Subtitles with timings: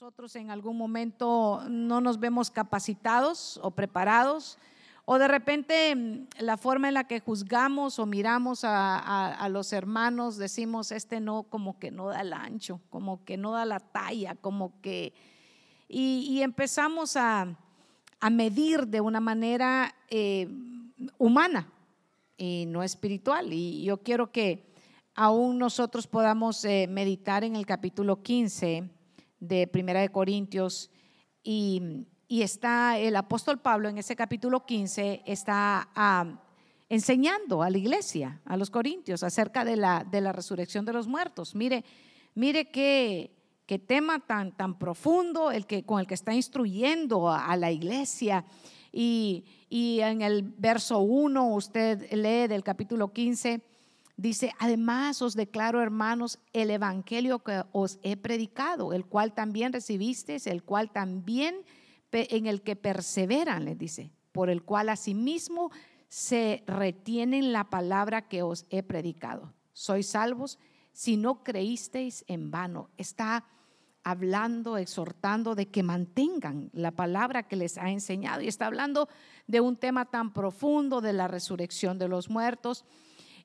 [0.00, 4.56] nosotros en algún momento no nos vemos capacitados o preparados,
[5.04, 10.36] o de repente mm, la forma en la que juzgamos o miramos a, los hermanos,
[10.36, 14.36] decimos, este no, como que no da el ancho, como que no da la talla,
[14.36, 15.14] como que...
[15.88, 17.56] Y, empezamos a,
[18.30, 20.46] medir de una manera eh,
[21.18, 21.66] humana
[22.36, 23.52] y no espiritual.
[23.52, 24.72] Y yo quiero que
[25.16, 28.90] aún nosotros podamos eh, meditar en el capítulo 15
[29.40, 30.90] de Primera de Corintios
[31.42, 36.40] y, está el apóstol Pablo en ese capítulo 15 está ah,
[36.88, 41.08] enseñando a la iglesia, a los corintios, acerca de la, de la resurrección de los
[41.08, 41.54] muertos.
[41.54, 41.84] Mire,
[42.34, 43.30] mire qué,
[43.66, 48.44] qué tema tan, tan profundo el que, con el que está instruyendo a, la iglesia.
[48.92, 53.62] Y, y en el verso 1 usted lee del capítulo 15
[54.18, 60.48] Dice, además os declaro, hermanos, el evangelio que os he predicado, el cual también recibisteis,
[60.48, 61.64] el cual también
[62.10, 65.70] en el que perseveran, les dice, por el cual asimismo
[66.08, 69.54] se retienen la palabra que os he predicado.
[69.72, 70.58] Sois salvos
[70.90, 72.90] si no creísteis en vano.
[72.96, 73.44] Está
[74.02, 78.42] hablando, exhortando de que mantengan la palabra que les ha enseñado.
[78.42, 79.08] Y está hablando
[79.46, 82.84] de un tema tan profundo de la resurrección de los muertos.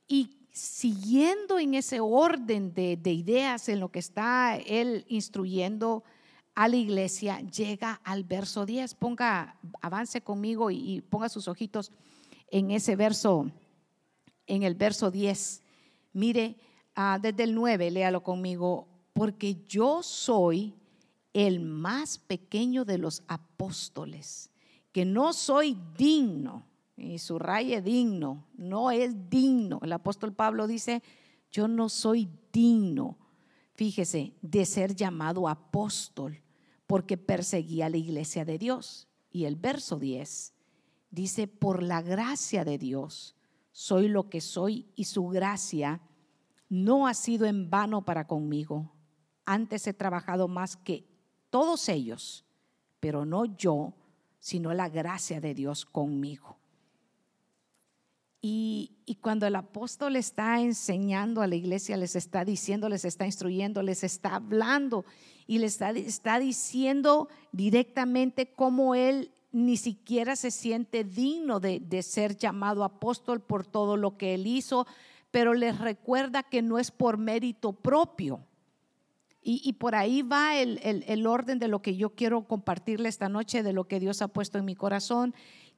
[0.08, 6.04] Y siguiendo en ese orden de, ideas en lo que está él instruyendo
[6.54, 8.94] a la iglesia, llega al verso 10.
[8.94, 11.92] Ponga, avance conmigo y, ponga sus ojitos
[12.52, 13.52] en ese verso,
[14.46, 15.64] en el verso 10.
[16.14, 16.56] Mire,
[16.96, 20.76] ah, desde el 9, léalo conmigo, porque yo soy
[21.34, 24.52] el más pequeño de los apóstoles,
[24.92, 29.80] que no soy digno y subraye digno, no es digno.
[29.84, 31.02] El apóstol Pablo dice,
[31.52, 33.18] yo no soy digno,
[33.74, 36.42] fíjese, de ser llamado apóstol,
[36.88, 39.08] porque perseguía la iglesia de Dios.
[39.32, 40.54] Y el verso 10
[41.10, 43.36] dice, por la gracia de Dios,
[43.72, 46.02] soy lo que soy y su gracia
[46.70, 48.92] no ha sido en vano para conmigo.
[49.46, 51.08] Antes he trabajado más que
[51.50, 52.46] todos ellos,
[53.00, 53.94] pero no yo,
[54.40, 56.58] sino la gracia de Dios conmigo.
[58.46, 63.82] Y, cuando el apóstol está enseñando a la iglesia, les está diciendo, les está instruyendo,
[63.82, 65.06] les está hablando
[65.48, 72.84] y les está, diciendo directamente cómo él ni siquiera se siente digno de, ser llamado
[72.84, 74.88] apóstol por todo lo que él hizo,
[75.32, 78.46] pero les recuerda que no es por mérito propio.
[79.42, 83.64] Y, por ahí va el, el, orden de lo que yo quiero compartirle esta noche,
[83.64, 85.34] de lo que Dios ha puesto en mi corazón,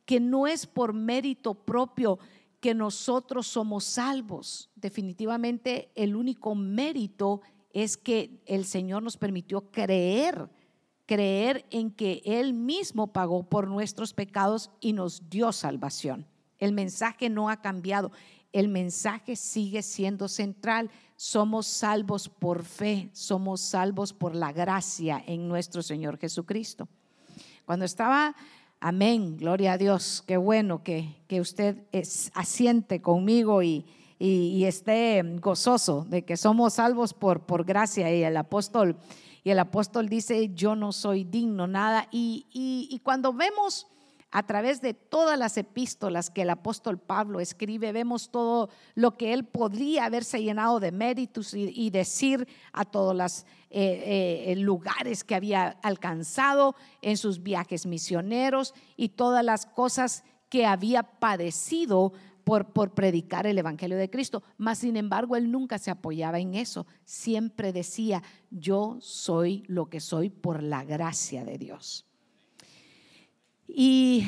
[0.05, 2.19] que no es por mérito propio,
[2.65, 4.71] que nosotros somos salvos.
[4.73, 10.49] Definitivamente el único mérito es que el Señor nos permitió creer,
[11.05, 16.25] creer en que Él mismo pagó por nuestros pecados y nos dio salvación.
[16.57, 18.11] El mensaje no ha cambiado,
[18.51, 20.89] el mensaje sigue siendo central.
[21.17, 26.89] Somos salvos por fe, somos salvos por la gracia en nuestro Señor Jesucristo.
[27.63, 28.35] Cuando estaba
[28.79, 30.23] Amén, gloria a Dios.
[30.25, 33.85] Qué bueno que, usted es, asiente conmigo y,
[34.19, 38.13] esté gozoso de que somos salvos por, por gracia.
[38.15, 38.97] Y el apóstol,
[39.43, 42.07] y el apóstol dice, yo no soy digno, nada.
[42.11, 43.87] Y, y cuando vemos
[44.35, 49.31] a través de todas las epístolas que el apóstol Pablo escribe, vemos todo lo que
[49.31, 55.35] él podría haberse llenado de méritos y, decir a todos los eh, eh, lugares que
[55.35, 62.11] había alcanzado en sus viajes misioneros y todas las cosas que había padecido
[62.43, 64.43] por, por, predicar el Evangelio de Cristo.
[64.57, 66.85] Mas, sin embargo, él nunca se apoyaba en eso.
[67.05, 68.21] Siempre decía,
[68.51, 72.04] yo soy lo que soy por la gracia de Dios.
[73.67, 74.27] Y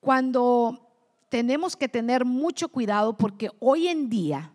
[0.00, 0.90] cuando
[1.28, 4.52] tenemos que tener mucho cuidado porque hoy en día,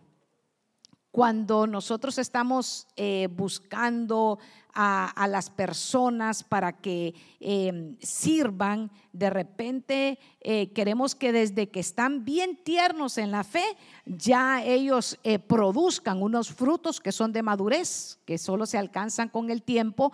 [1.10, 4.38] cuando nosotros estamos eh, buscando
[4.80, 12.24] a, las personas para que em, sirvan, de repente eh, queremos que desde que están
[12.24, 13.64] bien tiernos en la fe,
[14.06, 19.50] ya ellos eh, produzcan unos frutos que son de madurez, que solo se alcanzan con
[19.50, 20.12] el tiempo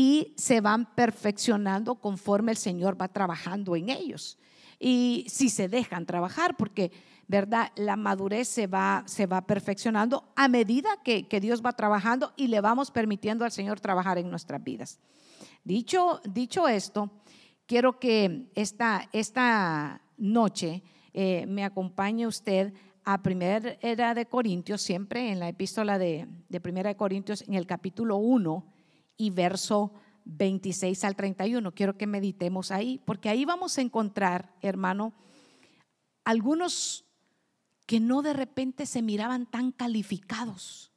[0.00, 4.38] y se van perfeccionando conforme el Señor va trabajando en ellos.
[4.78, 6.92] Y si se dejan trabajar, porque,
[7.26, 7.72] ¿verdad?
[7.74, 12.60] La madurez se va, se va perfeccionando a medida que, Dios va trabajando y le
[12.60, 15.00] vamos permitiendo al Señor trabajar en nuestras vidas.
[15.64, 17.10] Dicho, dicho esto,
[17.66, 22.72] quiero que esta, esta noche eh, me acompañe usted
[23.04, 27.54] a Primera Era de Corintios, siempre en la epístola de, de Primera de Corintios, en
[27.54, 28.77] el capítulo 1
[29.18, 29.92] y verso
[30.24, 31.74] 26 al 31.
[31.74, 35.12] Quiero que meditemos ahí, porque ahí vamos a encontrar, hermano,
[36.24, 37.04] algunos
[37.86, 40.92] que no de repente se miraban tan calificados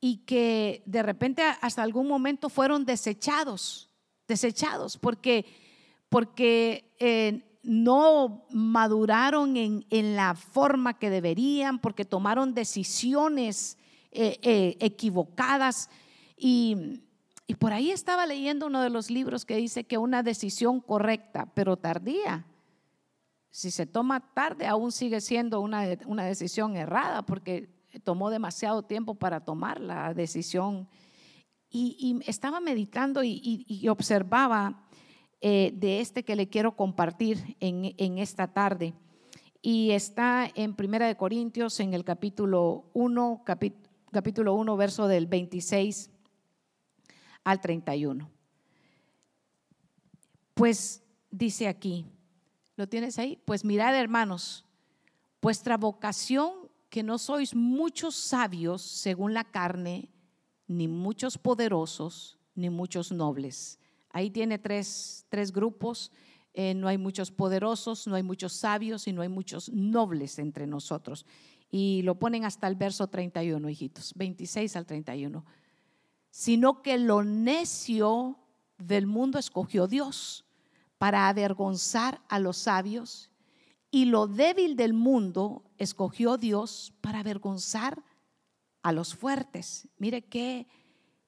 [0.00, 3.90] y que de repente hasta algún momento fueron desechados,
[4.28, 5.46] desechados, porque,
[6.10, 13.78] porque eh, no maduraron en, la forma que deberían, porque tomaron decisiones
[14.12, 15.90] eh, eh, equivocadas.
[16.36, 17.00] Y,
[17.50, 21.50] y por ahí estaba leyendo uno de los libros que dice que una decisión correcta,
[21.54, 22.44] pero tardía,
[23.50, 27.70] si se toma tarde, aún sigue siendo una, una decisión errada porque
[28.04, 30.90] tomó demasiado tiempo para tomar la decisión.
[31.70, 34.86] Y, estaba meditando y, observaba
[35.40, 38.92] eh, de este que le quiero compartir en, esta tarde.
[39.62, 43.42] Y está en Primera de Corintios, en el capítulo 1,
[44.12, 46.10] capítulo 1, verso del 26
[47.50, 48.30] al 31.
[50.54, 52.06] Pues dice aquí,
[52.78, 53.42] ¿Lo tienes ahí?
[53.44, 54.64] Pues mirad, hermanos,
[55.42, 60.08] vuestra vocación, que no sois muchos sabios según la carne,
[60.68, 63.80] ni muchos poderosos, ni muchos nobles.
[64.10, 66.12] Ahí tiene tres, tres grupos.
[66.54, 70.68] Eh, no hay muchos poderosos, no hay muchos sabios y no hay muchos nobles entre
[70.68, 71.26] nosotros.
[71.72, 75.44] Y lo ponen hasta el verso 31, hijitos, 26 al 31.
[76.38, 78.38] Sino que lo necio
[78.78, 80.44] del mundo escogió Dios
[80.96, 83.28] para avergonzar a los sabios
[83.90, 88.04] y lo débil del mundo escogió Dios para avergonzar
[88.84, 89.88] a los fuertes.
[89.98, 90.68] Mire qué,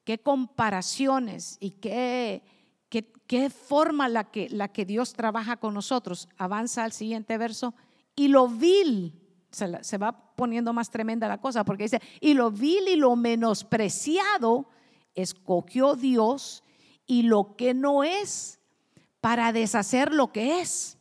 [0.05, 2.41] qué comparaciones y qué,
[2.87, 6.29] qué, forma la que, la que Dios trabaja con nosotros.
[6.37, 7.75] Avanza al siguiente verso.
[8.15, 9.21] Y lo vil,
[9.51, 13.17] se, se va poniendo más tremenda la cosa, porque dice, y lo vil y lo
[13.17, 14.69] menospreciado
[15.15, 16.63] escogió Dios
[17.05, 18.59] y lo que no es
[19.19, 20.97] para deshacer lo que es,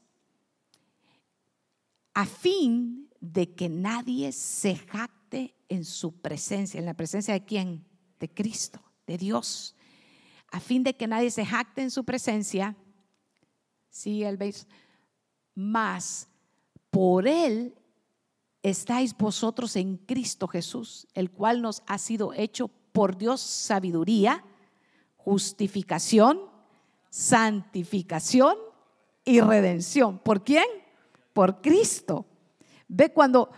[2.15, 7.87] a fin de que nadie se jacte en su presencia, en la presencia de quién?
[8.19, 9.75] De Cristo, de Dios.
[10.51, 12.77] A fin de que nadie se jacte en su presencia,
[13.89, 14.67] sí, el veis,
[15.55, 16.29] más
[16.91, 17.75] por él
[18.63, 24.45] estáis vosotros en Cristo Jesús, el cual nos ha sido hecho por Dios sabiduría,
[25.17, 26.41] justificación,
[27.09, 28.57] santificación
[29.25, 30.19] y redención.
[30.19, 30.65] ¿Por quién?
[31.33, 32.27] Por Cristo.
[32.89, 33.51] Ve cuando,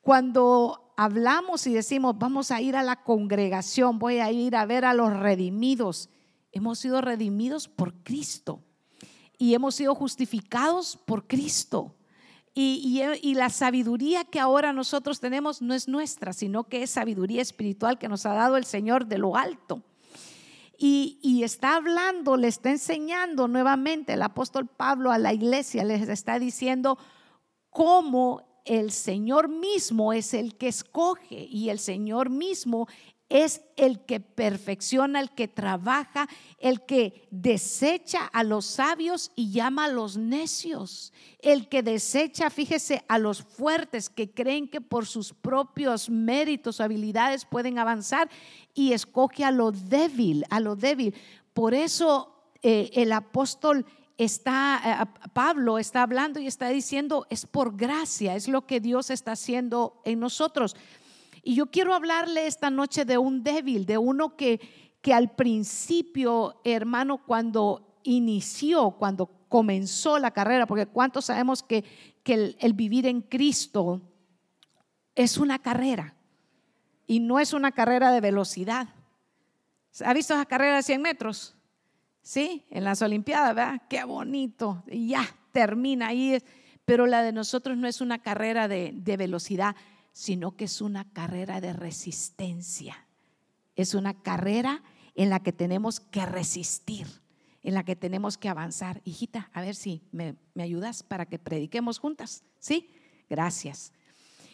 [0.00, 4.84] cuando hablamos y decimos, vamos a ir a la congregación, voy a ir a ver
[4.84, 6.08] a los redimidos.
[6.52, 8.62] Hemos sido redimidos por Cristo
[9.38, 11.94] y hemos sido justificados por Cristo.
[12.56, 17.42] Y, y, la sabiduría que ahora nosotros tenemos no es nuestra, sino que es sabiduría
[17.42, 19.82] espiritual que nos ha dado el Señor de lo alto.
[20.78, 26.38] Y, está hablando, le está enseñando nuevamente el apóstol Pablo a la iglesia, les está
[26.38, 26.98] diciendo
[27.70, 32.88] cómo el Señor mismo es el que escoge y el Señor mismo
[33.28, 36.28] es el que perfecciona, el que trabaja,
[36.58, 43.04] el que desecha a los sabios y llama a los necios, el que desecha, fíjese,
[43.08, 48.28] a los fuertes que creen que por sus propios méritos, o habilidades pueden avanzar
[48.74, 51.14] y escoge a lo débil, a lo débil.
[51.54, 53.86] Por eso eh, el apóstol
[54.18, 59.10] está, eh, Pablo está hablando y está diciendo, es por gracia, es lo que Dios
[59.10, 60.76] está haciendo en nosotros.
[61.44, 64.60] Y yo quiero hablarle esta noche de un débil, de uno que,
[65.02, 71.84] que al principio, hermano, cuando inició, cuando comenzó la carrera, porque cuántos sabemos que,
[72.22, 74.00] que el, vivir en Cristo
[75.14, 76.16] es una carrera
[77.06, 78.88] y no es una carrera de velocidad.
[80.04, 81.54] ¿Ha visto esa carrera de 100 metros?
[82.22, 83.82] Sí, en las Olimpiadas, ¿verdad?
[83.88, 84.82] Qué bonito.
[84.86, 86.42] Ya termina ahí.
[86.86, 89.76] Pero la de nosotros no es una carrera de, de velocidad,
[90.14, 93.08] sino que es una carrera de resistencia.
[93.74, 94.82] Es una carrera
[95.16, 97.08] en la que tenemos que resistir,
[97.64, 99.02] en la que tenemos que avanzar.
[99.04, 102.44] Hijita, a ver si me, ayudas para que prediquemos juntas.
[102.60, 102.88] ¿Sí?
[103.28, 103.92] Gracias.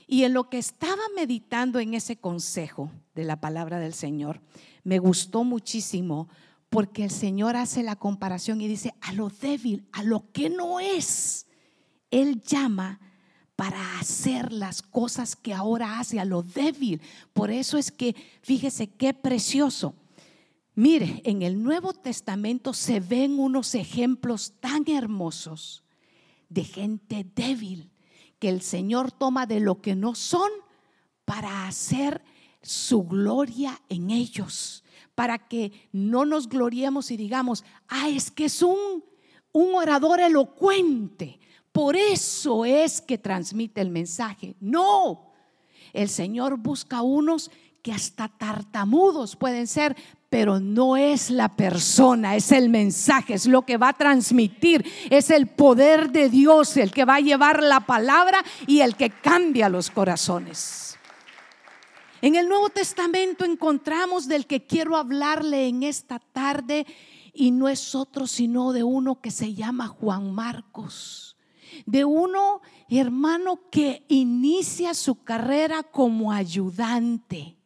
[0.07, 4.41] Y en lo que estaba meditando en ese consejo de la palabra del Señor,
[4.83, 6.29] me gustó muchísimo
[6.71, 10.81] porque el Señor hace la comparación y dice, a lo débil, a lo que no
[10.81, 11.47] es,
[12.11, 12.99] Él llama
[13.61, 17.03] para hacer las cosas que ahora hace a lo débil.
[17.35, 19.95] Por eso es que, fíjese qué precioso.
[20.75, 25.85] Mire, en el Nuevo Testamento se ven unos ejemplos tan hermosos
[26.49, 27.91] de gente débil
[28.39, 30.51] que el Señor toma de lo que no son
[31.27, 32.25] para hacer
[32.63, 38.63] su gloria en ellos, para que no nos gloriemos y digamos, ah, es que es
[38.63, 39.05] un,
[39.53, 41.41] un orador elocuente.
[41.73, 44.57] Por eso es que transmite el mensaje.
[44.61, 45.33] No,
[45.93, 47.51] el Señor busca unos
[47.83, 49.97] que hasta tartamudos pueden ser,
[50.29, 55.31] pero no es la persona, es el mensaje, es lo que va a transmitir, es
[55.31, 59.69] el poder de Dios el que va a llevar la palabra y el que cambia
[59.69, 60.99] los corazones.
[62.23, 66.87] En el Nuevo Testamento encontramos del que quiero hablarle en esta tarde
[67.33, 71.30] y no es otro sino de uno que se llama Juan Marcos,
[71.87, 77.57] de uno hermano que inicia su carrera como ayudante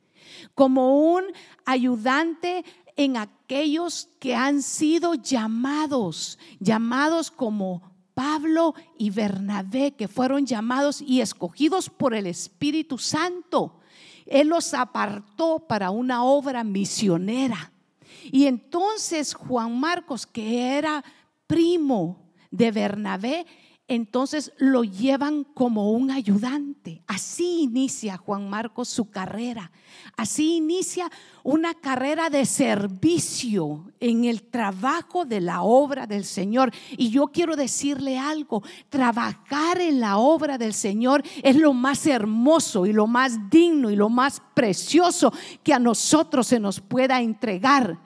[0.54, 1.24] como un
[1.64, 2.64] ayudante
[2.96, 7.82] en aquellos que han sido llamados, llamados como
[8.14, 13.80] Pablo y Bernabé, que fueron llamados y escogidos por el Espíritu Santo.
[14.26, 17.72] Él los apartó para una obra misionera.
[18.30, 21.04] Y entonces Juan Marcos, que era
[21.46, 23.46] primo de Bernabé,
[23.86, 27.02] entonces lo llevan como un ayudante.
[27.06, 29.70] Así inicia Juan Marcos su carrera.
[30.16, 31.10] Así inicia
[31.42, 36.72] una carrera de servicio en el trabajo de la obra del Señor.
[36.96, 42.86] Y yo quiero decirle algo, trabajar en la obra del Señor es lo más hermoso
[42.86, 45.30] y lo más digno y lo más precioso
[45.62, 48.00] que a nosotros se nos pueda entregar.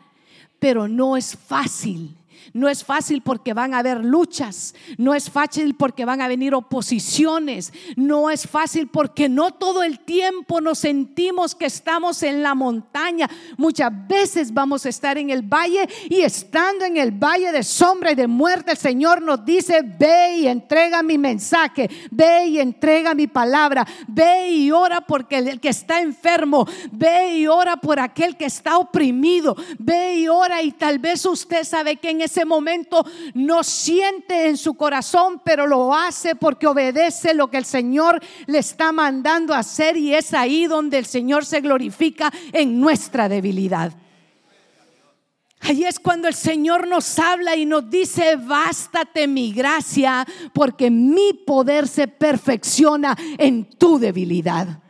[0.58, 2.17] Pero no es fácil
[2.52, 6.54] no es fácil porque van a haber luchas, no es fácil porque van a venir
[6.54, 12.54] oposiciones, no es fácil porque no todo el tiempo nos sentimos que estamos en la
[12.54, 13.28] montaña.
[13.56, 18.12] Muchas veces vamos a estar en el valle y estando en el valle de sombra
[18.12, 23.14] y de muerte, el Señor nos dice, ve y entrega mi mensaje, ve y entrega
[23.14, 28.36] mi palabra, ve y ora porque el que está enfermo, ve y ora por aquel
[28.36, 33.04] que está oprimido, ve y ora y tal vez usted sabe que en ese momento
[33.34, 38.58] no siente en su corazón, pero lo hace porque obedece lo que el Señor le
[38.58, 43.92] está mandando hacer y es ahí donde el Señor se glorifica en nuestra debilidad.
[45.60, 51.32] Ahí es cuando el Señor nos habla y nos dice, bástate mi gracia, porque mi
[51.32, 54.80] poder se perfecciona en tu debilidad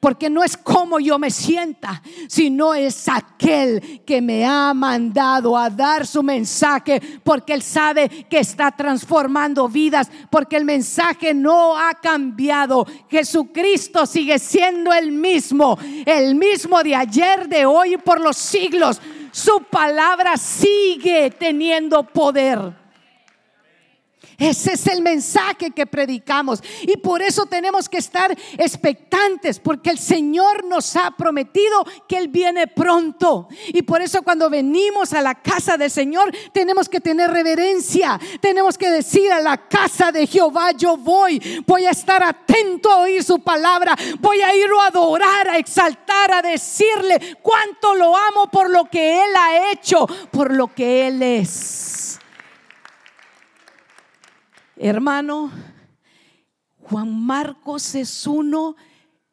[0.00, 5.68] porque no es como yo me sienta, sino es aquel que me ha mandado a
[5.68, 11.92] dar su mensaje, porque él sabe que está transformando vidas, porque el mensaje no ha
[11.94, 12.86] cambiado.
[13.10, 19.00] Jesucristo sigue siendo el mismo, el mismo de ayer, de hoy y por los siglos.
[19.32, 22.79] Su palabra sigue teniendo poder.
[24.40, 26.62] Ese es el mensaje que predicamos.
[26.82, 32.28] Y por eso tenemos que estar expectantes, porque el Señor nos ha prometido que Él
[32.28, 33.48] viene pronto.
[33.68, 38.18] Y por eso cuando venimos a la casa del Señor, tenemos que tener reverencia.
[38.40, 41.62] Tenemos que decir a la casa de Jehová, yo voy.
[41.66, 43.94] Voy a estar atento a oír su palabra.
[44.20, 49.22] Voy a ir a adorar, a exaltar, a decirle cuánto lo amo por lo que
[49.22, 51.99] Él ha hecho, por lo que Él es.
[54.82, 55.50] Hermano,
[56.78, 58.76] Juan Marcos es uno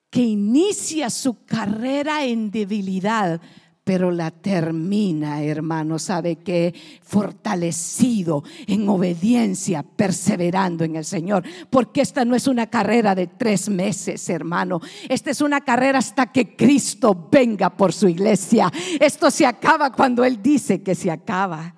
[0.10, 3.40] que inicia su carrera en debilidad,
[3.86, 12.26] pero la termina, hermano, sabe que fortalecido en obediencia, perseverando en el Señor, porque esta
[12.26, 17.30] no es una carrera de tres meses, hermano, esta es una carrera hasta que Cristo
[17.32, 18.70] venga por su iglesia.
[19.00, 21.77] Esto se acaba cuando Él dice que se acaba.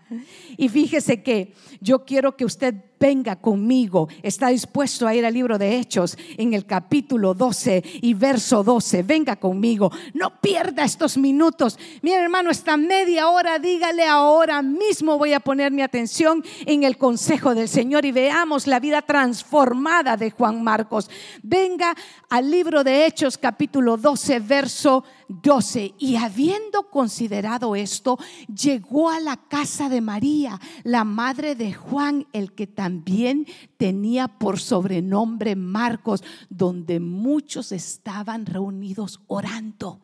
[0.58, 4.10] Y fíjese que yo quiero que usted venga conmigo.
[4.22, 9.04] Está dispuesto a ir al libro de Hechos en el capítulo 12 y verso 12.
[9.04, 9.92] Venga conmigo.
[10.14, 11.80] No pierda estos minutos.
[12.02, 16.98] Mi hermano, esta media hora, dígale ahora mismo voy a poner mi atención en el
[16.98, 21.10] consejo del Señor y veamos la vida transformada de Juan Marcos.
[21.42, 21.96] Venga
[22.30, 25.19] al libro de Hechos capítulo 12, verso 12.
[25.98, 28.18] Y habiendo considerado esto,
[28.48, 33.46] llegó a la casa de María, la madre de Juan, el que también
[33.78, 40.02] tenía por sobrenombre Marcos, donde muchos estaban reunidos orando.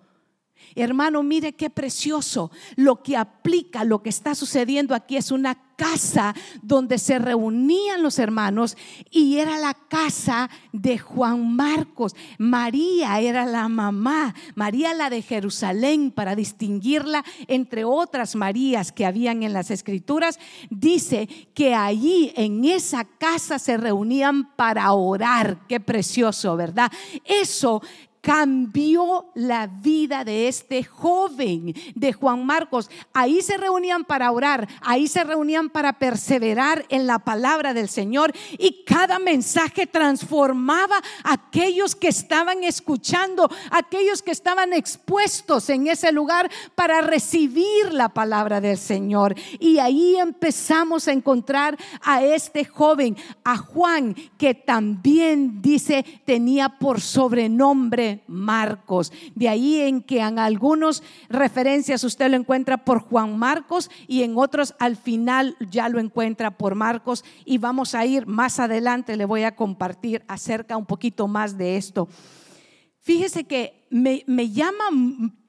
[0.75, 2.51] Hermano, mire qué precioso.
[2.75, 8.19] Lo que aplica, lo que está sucediendo aquí es una casa donde se reunían los
[8.19, 8.77] hermanos
[9.11, 12.15] y era la casa de Juan Marcos.
[12.37, 19.43] María era la mamá, María la de Jerusalén, para distinguirla entre otras Marías que habían
[19.43, 20.39] en las escrituras.
[20.69, 25.59] Dice que allí en esa casa se reunían para orar.
[25.67, 26.91] Qué precioso, ¿verdad?
[27.23, 27.81] Eso
[28.25, 32.89] cambió la vida de este joven, de Juan Marcos.
[33.13, 38.33] Ahí se reunían para orar, ahí se reunían para perseverar en la palabra del Señor
[38.57, 46.11] y cada mensaje transformaba a aquellos que estaban escuchando, aquellos que estaban expuestos en ese
[46.11, 49.35] lugar para recibir la palabra del Señor.
[49.59, 57.01] Y ahí empezamos a encontrar a este joven, a Juan, que también dice tenía por
[57.01, 59.11] sobrenombre Marcos.
[59.35, 64.37] De ahí en que en algunas referencias usted lo encuentra por Juan Marcos y en
[64.37, 67.23] otros al final ya lo encuentra por Marcos.
[67.45, 71.77] Y vamos a ir más adelante, le voy a compartir acerca un poquito más de
[71.77, 72.07] esto.
[72.99, 74.85] Fíjese que me, me llama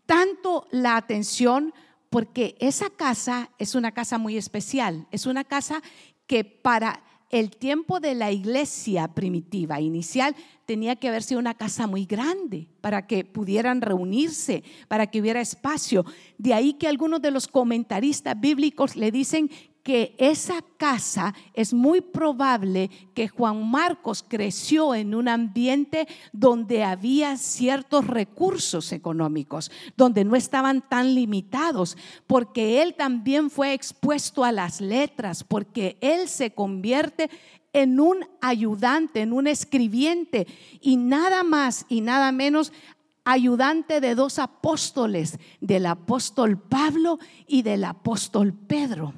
[0.07, 1.73] tanto la atención
[2.11, 5.83] porque esa casa es una casa muy especial, es una casa
[6.27, 11.87] que para el tiempo de la iglesia primitiva inicial tenía que haber sido una casa
[11.87, 16.05] muy grande para que pudieran reunirse, para que hubiera espacio.
[16.39, 19.51] De ahí que algunos de los comentaristas bíblicos le dicen
[19.87, 27.37] que esa casa es muy probable que Juan Marcos creció en un ambiente donde había
[27.37, 34.81] ciertos recursos económicos, donde no estaban tan limitados, porque él también fue expuesto a las
[34.81, 37.31] letras, porque él se convierte
[37.73, 40.49] en un ayudante, en un escribiente
[40.81, 42.73] y nada más y nada menos
[43.25, 49.15] ayudante de dos apóstoles, del apóstol Pablo y del apóstol Pedro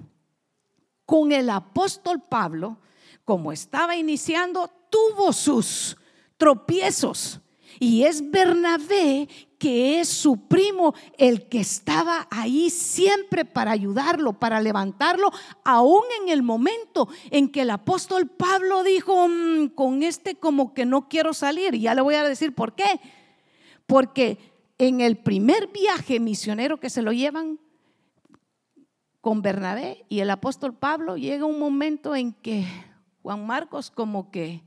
[1.08, 2.76] con el apóstol Pablo,
[3.24, 5.96] como estaba iniciando, tuvo sus
[6.36, 7.40] tropiezos.
[7.80, 9.26] Y es Bernabé,
[9.58, 15.30] que es su primo, el que estaba ahí siempre para ayudarlo, para levantarlo,
[15.64, 20.84] aún en el momento en que el apóstol Pablo dijo, mm, con este como que
[20.84, 21.74] no quiero salir.
[21.74, 23.00] Y ya le voy a decir por qué.
[23.86, 24.36] Porque
[24.76, 27.58] en el primer viaje misionero que se lo llevan,
[29.28, 32.64] con Bernabé y el apóstol Pablo, llega un momento en que
[33.20, 34.62] Juan Marcos como que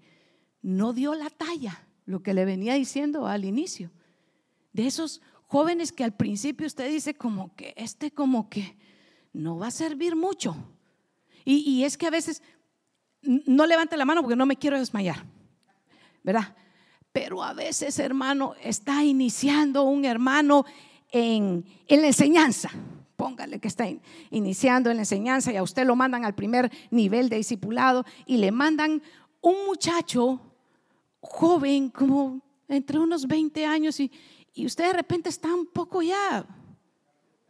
[0.61, 3.89] no dio la talla, lo que le venía diciendo al inicio.
[4.71, 8.77] De esos jóvenes que al principio usted dice como que este como que
[9.33, 10.55] no va a servir mucho.
[11.43, 12.43] Y, es que a veces
[13.23, 15.25] no levante la mano porque no me quiero desmayar,
[16.21, 16.55] ¿verdad?
[17.11, 20.65] Pero a veces, hermano, está iniciando un hermano
[21.11, 22.69] en, en la enseñanza
[23.21, 23.85] póngale que está
[24.31, 28.37] iniciando en la enseñanza y a usted lo mandan al primer nivel de discipulado y
[28.37, 28.99] le mandan
[29.41, 30.41] un muchacho
[31.19, 34.11] joven, como entre unos 20 años, y,
[34.55, 36.47] y usted de repente está un poco ya,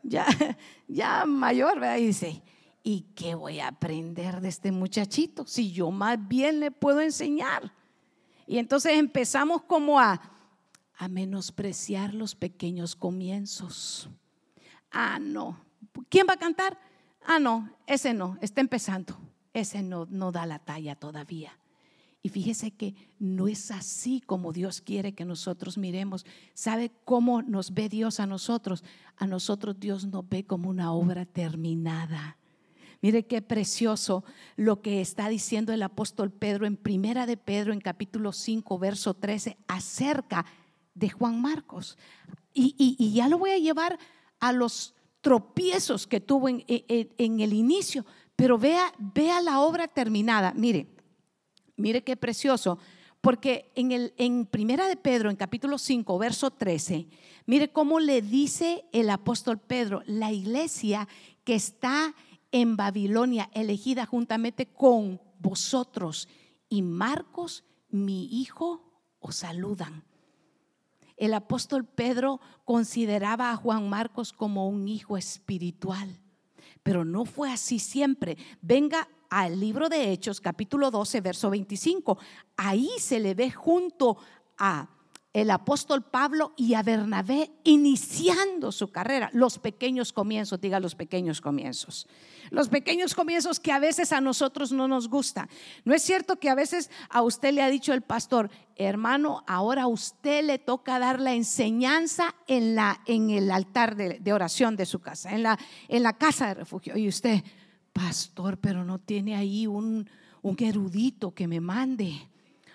[0.04, 0.26] ya,
[0.90, 2.00] ya mayor, ¿verdad?
[2.00, 2.44] Y dice,
[2.84, 7.72] ¿y qué voy a aprender de este muchachito si yo más bien le puedo enseñar?
[8.46, 10.22] Y entonces empezamos como a,
[10.98, 14.10] a menospreciar los pequeños comienzos.
[14.91, 15.58] Ah, no.
[16.10, 16.77] ¿Quién va a cantar?
[17.25, 19.17] Ah, no, ese no, está empezando.
[19.54, 21.58] Ese no, no da la talla todavía.
[22.23, 26.25] Y fíjese que no es así como Dios quiere que nosotros miremos.
[26.54, 28.84] ¿Sabe cómo nos ve Dios a nosotros?
[29.17, 32.38] A nosotros Dios nos ve como una obra terminada.
[33.01, 34.23] Mire qué precioso
[34.56, 39.15] lo que está diciendo el apóstol Pedro en Primera de Pedro, en capítulo 5, verso
[39.15, 40.45] 13, acerca
[40.93, 41.97] de Juan Marcos.
[42.54, 43.97] Y, y ya lo voy a llevar
[44.41, 50.51] a los tropiezos que tuvo en, el inicio, pero vea, vea la obra terminada.
[50.56, 50.88] Mire,
[51.77, 52.80] mire qué precioso,
[53.21, 57.08] porque en, el, en Primera de Pedro, en capítulo 5, verso 13,
[57.45, 61.08] mire cómo le dice el apóstol Pedro, la iglesia
[61.43, 62.15] que está
[62.51, 66.27] en Babilonia, elegida juntamente con vosotros,
[66.67, 68.82] y Marcos, mi hijo,
[69.19, 70.11] os saludan
[71.22, 76.20] el apóstol Pedro consideraba a Juan Marcos como un hijo espiritual,
[76.82, 78.40] pero no fue así siempre.
[78.60, 82.18] Venga al libro de Hechos, capítulo 12, verso 25.
[82.58, 84.18] Ahí se le ve junto
[84.58, 84.90] a
[85.34, 91.39] el apóstol Pablo y a Bernabé iniciando su carrera, los pequeños comienzos, diga los pequeños
[91.39, 92.08] comienzos.
[92.50, 95.48] Los pequeños comienzos que a veces a nosotros no nos gustan.
[95.86, 99.84] No es cierto que a veces a usted le ha dicho el pastor, hermano, ahora
[99.84, 104.86] a usted le toca dar la enseñanza en, la, en el altar de, oración de
[104.86, 106.98] su casa, en la, en la casa de refugio.
[106.98, 107.41] Y usted,
[107.94, 110.10] pastor, pero no tiene ahí un,
[110.41, 112.31] un erudito que me mande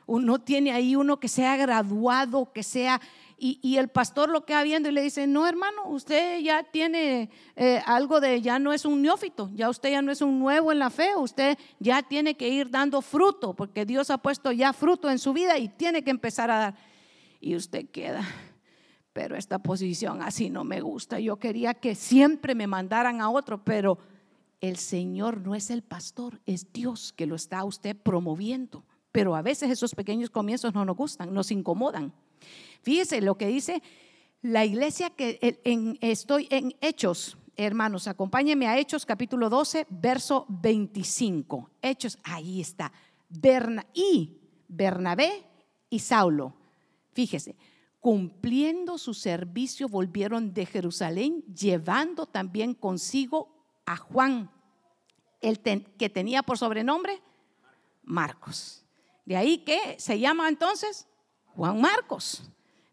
[0.07, 3.01] no tiene ahí uno que sea graduado, que sea...
[3.39, 7.83] Y, el pastor lo queda viendo y le dice, no hermano, usted ya tiene eh,
[7.85, 10.79] algo de, ya no es un neófito, ya usted ya no es un nuevo en
[10.79, 15.11] la fe, usted ya tiene que ir dando fruto, porque Dios ha puesto ya fruto
[15.11, 16.77] en su vida y tiene que empezar a dar.
[17.39, 18.27] Y usted queda,
[19.13, 21.21] pero esta posición así no me gusta.
[21.21, 23.99] Yo quería que siempre me mandaran a otro, pero
[24.63, 28.83] el Señor no es el pastor, es Dios que lo está usted promoviendo.
[29.17, 32.13] Pero a veces esos pequeños comienzos no nos gustan, nos incomodan.
[32.83, 33.83] Fíjese lo que dice
[34.43, 41.71] la iglesia que en, estoy en Hechos, hermanos, acompáñenme a Hechos capítulo 12, verso 25.
[41.81, 42.93] Hechos, ahí está.
[43.31, 44.37] Berna, y
[44.69, 45.47] Bernabé
[45.89, 46.53] y Saulo.
[47.15, 47.57] Fíjese,
[48.01, 53.49] cumpliendo su servicio volvieron de Jerusalén, llevando también consigo
[53.87, 54.51] a Juan,
[55.41, 57.23] el que tenía por sobrenombre
[58.03, 58.86] Marcos.
[59.27, 61.07] De ahí que se llama entonces
[61.45, 62.45] Juan Marcos,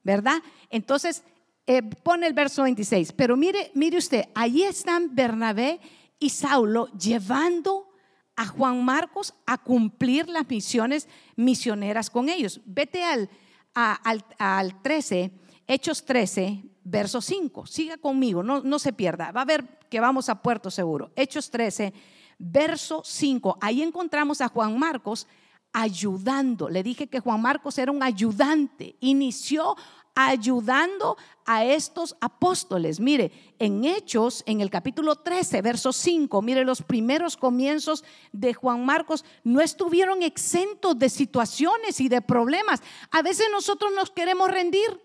[0.04, 0.42] ¿verdad?
[0.70, 1.24] Entonces,
[1.66, 5.80] eh, pone el verso 26, pero mire, mire usted, allí están Bernabé
[6.20, 7.90] y Saulo llevando
[8.36, 12.60] a Juan Marcos a cumplir las misiones misioneras con ellos.
[12.66, 13.30] Vete al,
[13.74, 15.32] al, al 13,
[15.68, 17.68] Hechos 13, verso 5.
[17.68, 19.32] Siga conmigo, no, no se pierda.
[19.32, 21.12] Va a ver que vamos a puerto seguro.
[21.16, 21.94] Hechos 13,
[22.40, 23.58] verso 5.
[23.62, 25.28] Ahí encontramos a Juan Marcos
[25.74, 26.70] ayudando.
[26.70, 28.96] Le dije que Juan Marcos era un ayudante.
[29.02, 29.76] Inició
[30.16, 33.00] ayudando a estos apóstoles.
[33.00, 38.86] Mire, en Hechos, en el capítulo 13, verso 5, mire, los primeros comienzos de Juan
[38.86, 42.82] Marcos no estuvieron exentos de situaciones y de problemas.
[43.12, 45.02] A veces nosotros nos queremos rendir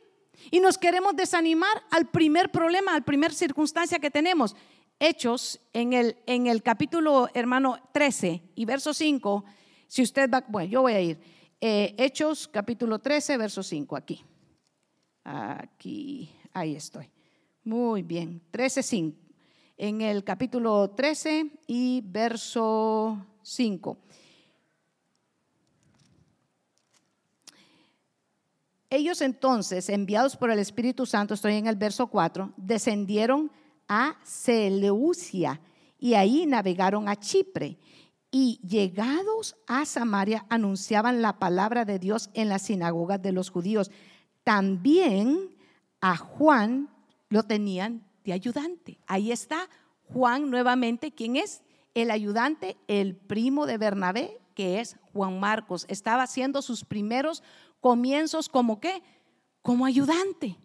[0.51, 4.55] y nos queremos desanimar al primer problema, al primer circunstancia que tenemos.
[5.01, 9.45] Hechos, en el, en el capítulo, hermano, 13 y verso 5,
[9.89, 11.19] si usted va, bueno, yo voy a ir.
[11.61, 14.23] Eh, Hechos, capítulo 13, verso 5, aquí.
[15.25, 17.11] Aquí, ahí estoy.
[17.65, 19.19] Muy bien, 13, 5.
[19.79, 23.99] En el capítulo 13 y verso 5.
[28.91, 33.51] Ellos entonces, enviados por el Espíritu Santo, estoy en el verso 4, descendieron
[33.87, 35.61] a Seleucia
[35.99, 37.79] y ahí navegaron a Chipre.
[38.31, 43.91] Y llegados a Samaria anunciaban la palabra de Dios en las sinagogas de los judíos.
[44.45, 45.57] También
[46.01, 46.91] a Juan
[47.31, 48.99] lo tenían de ayudante.
[49.07, 49.69] Ahí está
[50.05, 51.63] Juan nuevamente, ¿quién es?
[51.95, 55.87] El ayudante, el primo de Bernabé, que es Juan Marcos.
[55.89, 57.43] Estaba haciendo sus primeros
[57.81, 59.03] comienzos como qué?
[59.63, 60.59] Como ayudante.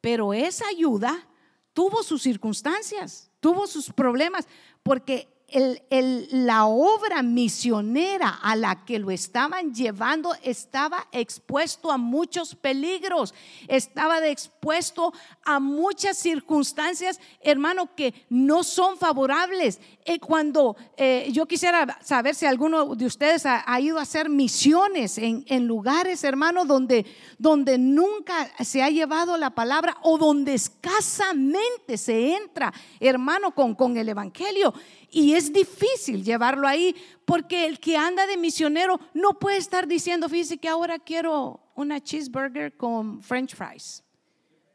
[0.00, 1.28] Pero esa ayuda
[1.72, 4.46] tuvo sus circunstancias, tuvo sus problemas,
[4.82, 13.34] porque la obra misionera a la que lo estaban llevando estaba expuesto a muchos peligros,
[13.68, 15.12] estaba expuesto
[15.44, 19.80] a muchas circunstancias, hermano, que no son favorables.
[20.04, 25.18] Eh, cuando eh, yo quisiera saber si alguno de ustedes ha, ido a hacer misiones
[25.18, 27.06] en, lugares, hermano, donde,
[27.38, 33.96] donde nunca se ha llevado la palabra o donde escasamente se entra, hermano, con, con
[33.96, 34.74] el Evangelio.
[35.10, 36.94] Y es difícil llevarlo ahí
[37.24, 42.00] porque el que anda de misionero no puede estar diciendo, fíjese que ahora quiero una
[42.00, 44.04] cheeseburger con french fries.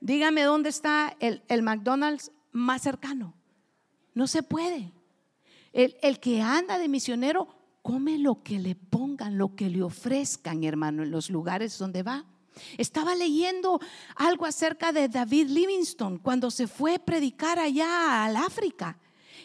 [0.02, 3.34] Dígame dónde está el, McDonald's más cercano.
[4.13, 4.91] No se puede.
[5.71, 7.48] El, el que anda de misionero
[7.82, 12.26] come lo que le pongan, lo que le ofrezcan, hermano, en los lugares donde va.
[12.78, 13.80] Estaba leyendo
[14.15, 18.98] algo acerca de David Livingstone cuando se fue a predicar allá al África.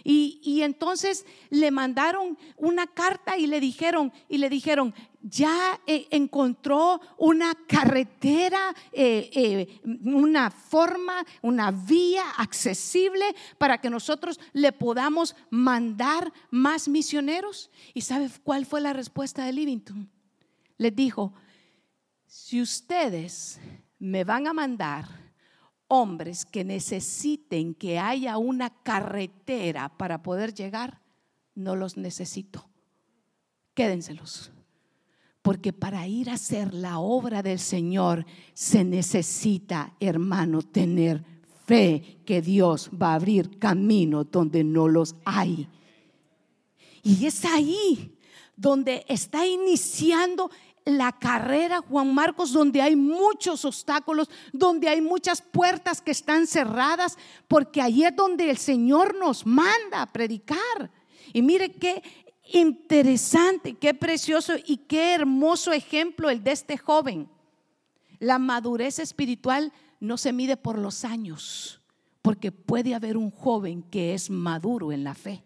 [0.04, 7.00] Y, entonces le mandaron una carta y le dijeron, y le dijeron, ya eh, encontró
[7.18, 13.24] una carretera, eh, eh, una forma, una vía accesible
[13.58, 17.70] para que nosotros le podamos mandar más misioneros.
[17.94, 20.10] ¿Y sabe cuál fue la respuesta de Livington?
[20.78, 21.34] Les dijo,
[22.26, 23.60] si ustedes
[23.98, 25.29] me van a mandar
[25.90, 31.00] hombres que necesiten que haya una carretera para poder llegar,
[31.56, 32.68] no los necesito.
[33.74, 34.52] Quédenselos.
[35.42, 38.24] Porque para ir a hacer la obra del Señor
[38.54, 41.24] se necesita, hermano, tener
[41.66, 45.68] fe que Dios va a abrir camino donde no los hay.
[47.02, 48.16] Y es ahí
[48.54, 50.50] donde está iniciando
[50.84, 57.16] la carrera, Juan Marcos, donde hay muchos obstáculos, donde hay muchas puertas que están cerradas,
[57.48, 60.90] porque ahí es donde el Señor nos manda a predicar.
[61.32, 62.02] Y mire qué
[62.52, 67.28] interesante, qué precioso y qué hermoso ejemplo el de este joven.
[68.18, 71.80] La madurez espiritual no se mide por los años,
[72.22, 75.44] porque puede haber un joven que es maduro en la fe.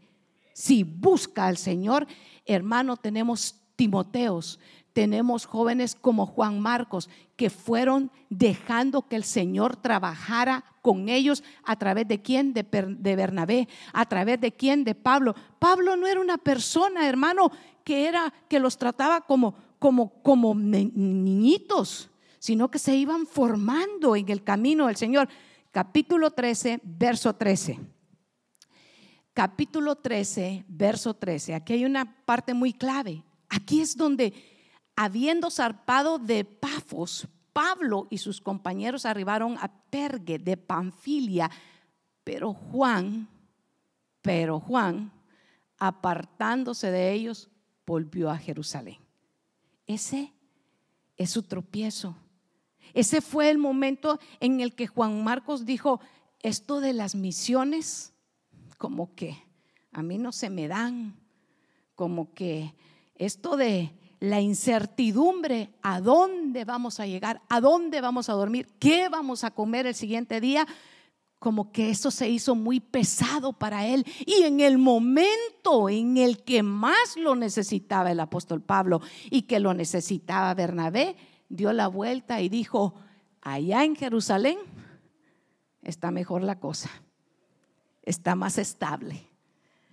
[0.53, 2.07] Si busca al Señor,
[2.47, 4.61] hermano, tenemos Timoteos
[4.95, 11.77] tenemos jóvenes como Juan Marcos que fueron dejando que el Señor trabajara con ellos a
[11.77, 15.35] través de quién, de, Bernabé, a través de quién, de Pablo.
[15.59, 17.51] Pablo no era una persona, hermano,
[17.83, 24.31] que era que los trataba como como como niñitos, sino que se iban formando en
[24.31, 25.29] el camino del Señor.
[25.73, 27.81] Capítulo 13, verso 13
[29.35, 31.55] capítulo 13, verso 13.
[31.55, 33.25] Aquí hay una parte muy clave.
[33.49, 34.33] Aquí es donde
[34.97, 41.51] Habiendo zarpado de Pafos, Pablo y sus compañeros arribaron a Pergue de Panfilia,
[42.23, 43.29] pero Juan,
[44.23, 45.13] pero Juan,
[45.79, 47.51] apartándose de ellos,
[47.87, 48.99] volvió a Jerusalén.
[49.87, 50.33] Ese
[51.17, 52.17] es su tropiezo.
[52.93, 56.01] Ese fue el momento en el que Juan Marcos dijo,
[56.41, 58.13] esto de las misiones,
[58.79, 59.43] como que
[59.93, 61.17] a mí no se me dan,
[61.95, 62.75] como que
[63.15, 63.93] esto de
[64.25, 69.51] la incertidumbre, a dónde vamos a llegar, a dónde vamos a dormir, qué vamos a
[69.51, 70.67] comer el siguiente día,
[71.39, 74.05] como que eso se hizo muy pesado para él.
[74.25, 79.61] Y en el momento en el que más lo necesitaba el apóstol Pablo y que
[79.61, 81.17] lo necesitaba Bernabé,
[81.49, 82.95] dio la vuelta y dijo,
[83.43, 84.59] allá en Jerusalén
[85.83, 86.91] está mejor la cosa,
[88.03, 89.29] está más estable.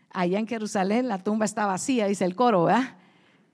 [0.10, 3.01] Allá en Jerusalén la tumba está vacía, dice el coro, ¿verdad?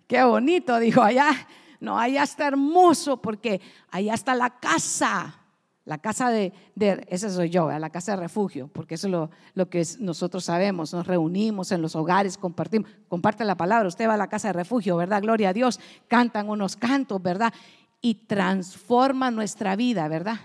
[0.07, 1.31] Qué bonito, dijo allá.
[1.79, 5.41] No, allá está hermoso porque allá está la casa,
[5.85, 9.69] la casa de, de ese soy yo, la casa de refugio, porque eso es lo,
[9.69, 14.17] que nosotros sabemos, nos reunimos en los hogares, compartimos, comparte la palabra, usted va a
[14.17, 15.21] la casa de refugio, ¿verdad?
[15.21, 17.53] Gloria a Dios, cantan unos cantos, ¿verdad?
[18.01, 20.39] Y transforma nuestra vida, ¿verdad?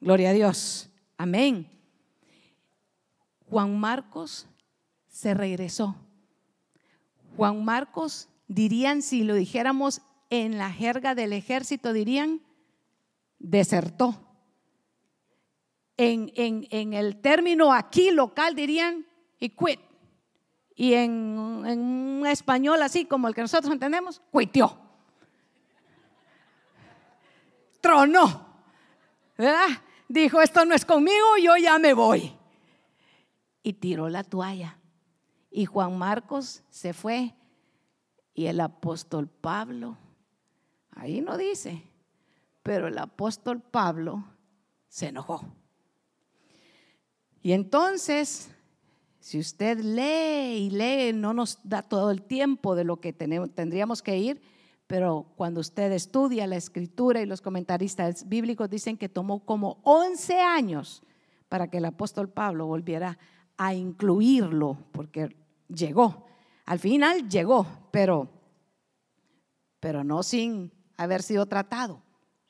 [0.00, 0.88] Gloria a Dios,
[1.18, 1.70] amén.
[3.50, 4.46] Juan Marcos
[5.08, 5.94] se regresó
[7.36, 12.40] Juan Marcos, dirían, si lo dijéramos en la jerga del ejército, dirían,
[13.38, 14.20] desertó.
[15.96, 19.06] En, en, el término aquí local dirían,
[19.38, 19.80] y quit.
[20.74, 24.76] Y en, un español así como el que nosotros entendemos, cuitió.
[27.80, 28.54] Tronó.
[30.08, 32.32] Dijo, esto no es conmigo, yo ya me voy.
[33.62, 34.78] Y tiró la toalla.
[35.56, 37.32] Y Juan Marcos se fue
[38.34, 39.96] y el apóstol Pablo,
[40.90, 41.80] ahí no dice,
[42.64, 44.24] pero el apóstol Pablo
[44.88, 45.44] se enojó.
[47.40, 48.50] Y entonces,
[49.20, 54.02] si usted lee y lee, no nos da todo el tiempo de lo que tendríamos
[54.02, 54.42] que ir,
[54.88, 60.40] pero cuando usted estudia la escritura y los comentaristas bíblicos dicen que tomó como 11
[60.40, 61.04] años
[61.48, 63.20] para que el apóstol Pablo volviera
[63.56, 66.26] a incluirlo, porque llegó.
[66.66, 68.30] Al final llegó, pero,
[69.80, 72.02] pero no sin haber sido tratado,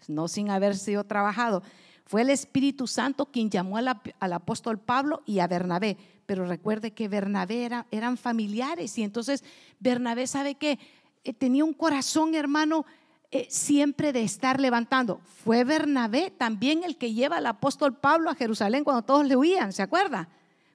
[0.09, 1.62] no sin haber sido trabajado.
[2.07, 3.88] Fue el Espíritu Santo quien llamó al,
[4.33, 5.96] apóstol Pablo y a Bernabé.
[6.27, 9.42] Pero recuerde que Bernabé era, eran familiares y entonces
[9.81, 10.79] Bernabé sabe que
[11.24, 12.85] eh, tenía un corazón, hermano,
[13.31, 15.20] eh, siempre de estar levantando.
[15.44, 19.72] Fue Bernabé también el que lleva al apóstol Pablo a Jerusalén cuando todos le huían,
[19.72, 20.29] ¿se acuerda?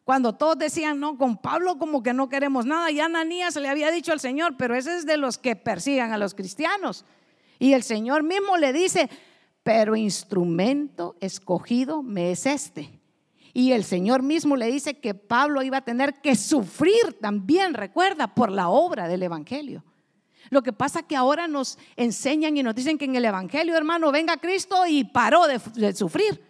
[0.10, 3.92] Cuando todos decían, no, con Pablo como que no queremos nada, ya Ananías le había
[3.92, 7.06] dicho al Señor, pero ese es de los que persigan a los cristianos.
[7.60, 9.08] Y el Señor mismo le dice,
[9.62, 13.00] pero instrumento escogido me es este.
[13.54, 18.34] Y el Señor mismo le dice que Pablo iba a tener que sufrir también, recuerda,
[18.34, 19.84] por la obra del Evangelio.
[20.50, 24.12] Lo que pasa que ahora nos enseñan y nos dicen que en el Evangelio, hermano,
[24.12, 26.49] venga Cristo y paró de sufrir.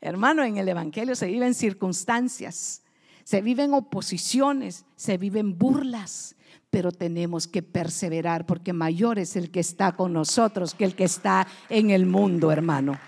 [0.00, 2.82] Hermano, en el Evangelio se viven circunstancias,
[3.24, 6.36] se viven oposiciones, se viven burlas,
[6.70, 11.04] pero tenemos que perseverar porque mayor es el que está con nosotros que el que
[11.04, 12.98] está en el mundo, hermano.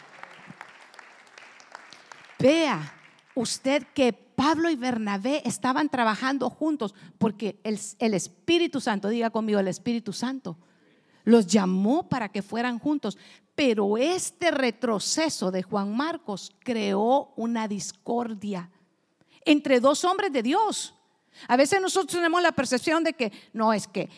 [2.39, 2.93] Vea
[3.35, 9.61] usted que Pablo y Bernabé estaban trabajando juntos porque el, el, Espíritu Santo, diga conmigo,
[9.61, 10.59] el Espíritu Santo,
[11.25, 13.19] los llamó para que fueran juntos.
[13.55, 18.71] Pero este retroceso de Juan Marcos creó una discordia
[19.45, 20.95] entre dos hombres de Dios.
[21.49, 24.09] A veces nosotros tenemos la percepción de que no es que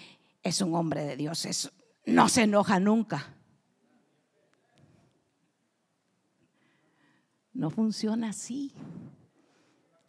[0.42, 1.72] es un hombre de Dios, es,
[2.06, 3.34] no se enoja nunca.
[7.52, 8.72] No funciona así.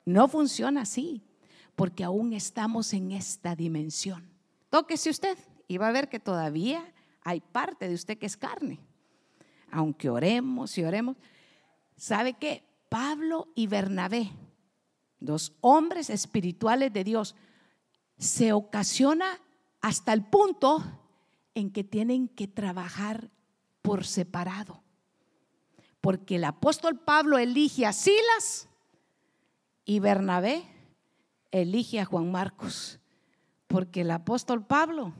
[0.03, 1.23] No funciona así,
[1.75, 4.29] porque aún estamos en esta dimensión.
[4.69, 8.79] Tóquese usted y va a ver que todavía hay parte de usted que es carne
[9.75, 11.17] aunque oremos y oremos,
[11.97, 12.63] ¿sabe qué?
[12.87, 14.31] Pablo y Bernabé,
[15.19, 17.35] dos hombres espirituales de Dios,
[18.17, 19.41] se ocasiona
[19.81, 20.81] hasta el punto
[21.53, 23.29] en que tienen que trabajar
[23.81, 24.81] por separado.
[25.99, 28.69] Porque el apóstol Pablo elige a Silas
[29.83, 30.63] y Bernabé
[31.51, 32.99] elige a Juan Marcos.
[33.67, 35.13] Porque el apóstol Pablo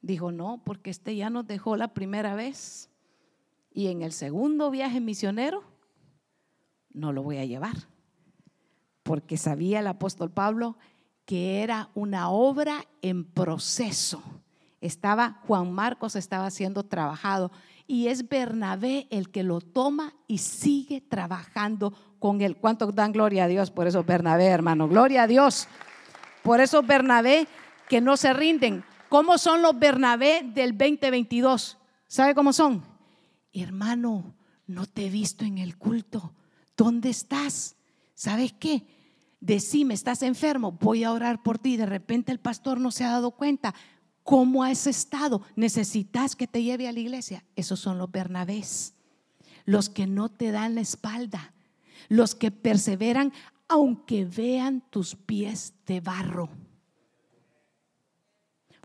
[0.00, 2.90] dijo, no, porque este ya nos dejó la primera vez.
[3.72, 5.62] Y en el segundo viaje misionero
[6.92, 7.76] no lo voy a llevar.
[9.02, 10.76] Porque sabía el apóstol Pablo
[11.26, 14.22] que era una obra en proceso.
[14.80, 17.50] Estaba, Juan Marcos estaba siendo trabajado
[17.86, 22.56] y es Bernabé el que lo toma y sigue trabajando con él.
[22.56, 24.88] ¿Cuánto dan gloria a Dios por eso Bernabé, hermano?
[24.88, 25.68] Gloria a Dios.
[26.42, 27.48] Por eso Bernabé
[27.88, 28.84] que no se rinden.
[29.08, 31.78] ¿Cómo son los Bernabé del 2022?
[32.08, 32.84] ¿Sabe cómo son?
[33.52, 34.34] Hermano,
[34.66, 36.32] no te he visto en el culto.
[36.76, 37.76] ¿Dónde estás?
[38.14, 38.86] ¿Sabes qué?
[39.40, 41.76] decime, estás enfermo, voy a orar por ti.
[41.76, 43.74] De repente el pastor no se ha dado cuenta.
[44.22, 45.42] ¿Cómo has estado?
[45.54, 47.44] Necesitas que te lleve a la iglesia.
[47.54, 48.94] Esos son los Bernabés.
[49.64, 51.54] Los que no te dan la espalda.
[52.08, 53.32] Los que perseveran
[53.68, 56.50] aunque vean tus pies de barro.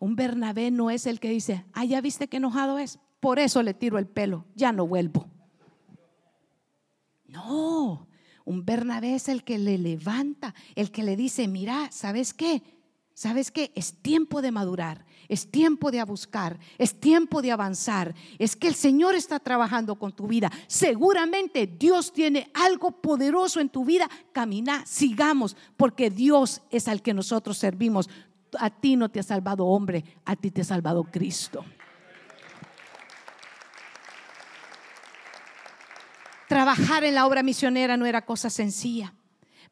[0.01, 3.61] Un Bernabé no es el que dice, ah, ya viste que enojado es, por eso
[3.61, 5.29] le tiro el pelo, ya no vuelvo.
[7.27, 8.07] No,
[8.43, 12.63] un Bernabé es el que le levanta, el que le dice, mira, ¿sabes qué?
[13.13, 13.71] ¿Sabes qué?
[13.75, 18.15] Es tiempo de madurar, es tiempo de buscar, es tiempo de avanzar.
[18.39, 20.51] Es que el Señor está trabajando con tu vida.
[20.65, 24.09] Seguramente Dios tiene algo poderoso en tu vida.
[24.31, 28.09] Camina, sigamos, porque Dios es al que nosotros servimos.
[28.59, 31.63] A ti no te ha salvado hombre, a ti te ha salvado Cristo.
[36.47, 39.13] Trabajar en la obra misionera no era cosa sencilla,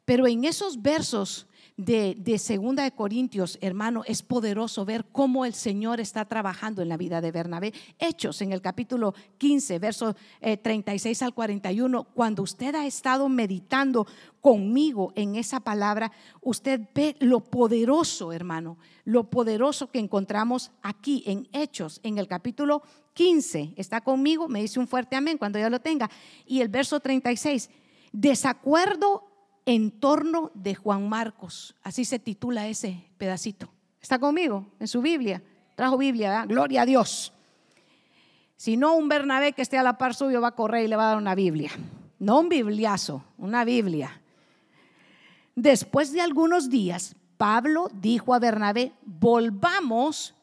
[0.06, 1.46] pero en esos versos
[1.80, 6.90] de, de, Segunda de Corintios, hermano, es poderoso ver cómo el Señor está trabajando en
[6.90, 7.72] la vida de Bernabé.
[7.98, 14.06] Hechos en el capítulo 15, versos 36 eh, al 41, cuando usted ha estado meditando
[14.42, 16.12] conmigo en esa palabra,
[16.42, 22.82] usted ve lo poderoso, hermano, lo poderoso que encontramos aquí en Hechos, en el capítulo
[23.14, 23.72] 15.
[23.76, 24.48] ¿Está conmigo?
[24.48, 26.10] Me dice un fuerte amén cuando ya lo tenga.
[26.44, 27.70] Y el verso 36,
[28.12, 29.29] desacuerdo
[29.66, 31.74] en torno de Juan Marcos.
[31.82, 33.70] Así se titula ese pedacito.
[34.00, 35.42] ¿Está conmigo en su Biblia?
[35.76, 37.32] Trajo Biblia, gloria a Dios.
[38.56, 40.96] Si no, un Bernabé que esté a la par suyo va a correr y le
[40.96, 41.70] va a dar una Biblia.
[42.18, 44.20] No un bibliazo, una Biblia.
[45.54, 50.34] Después de algunos días, Pablo dijo a Bernabé, volvamos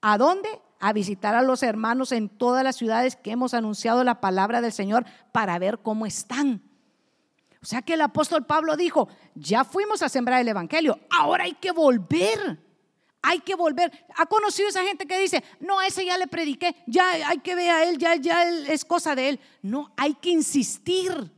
[0.00, 0.48] a dónde?
[0.80, 4.72] A visitar a los hermanos en todas las ciudades que hemos anunciado la palabra del
[4.72, 6.62] Señor para ver cómo están.
[7.64, 11.54] O sea que el apóstol Pablo dijo, ya fuimos a sembrar el Evangelio, ahora hay
[11.54, 12.62] que volver.
[13.22, 13.90] Hay que volver.
[14.18, 17.54] ¿Ha conocido esa gente que dice, no, a ese ya le prediqué, ya hay que
[17.54, 19.40] ver a él, ya, ya es cosa de él?
[19.62, 21.32] No, hay que insistir.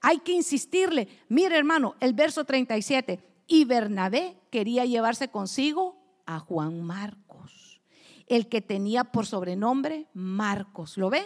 [0.00, 1.06] Hay que insistirle.
[1.28, 3.24] Mire, hermano, el verso 37.
[3.46, 7.80] Y Bernabé quería llevarse consigo a Juan Marcos,
[8.26, 10.96] el que tenía por sobrenombre Marcos.
[10.96, 11.24] ¿Lo ve?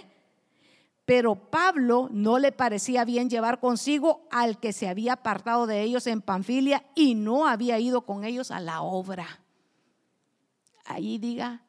[1.09, 6.07] Pero Pablo no le parecía bien llevar consigo al que se había apartado de ellos
[6.07, 9.41] en Panfilia y no había ido con ellos a la obra.
[10.85, 11.65] Ahí diga,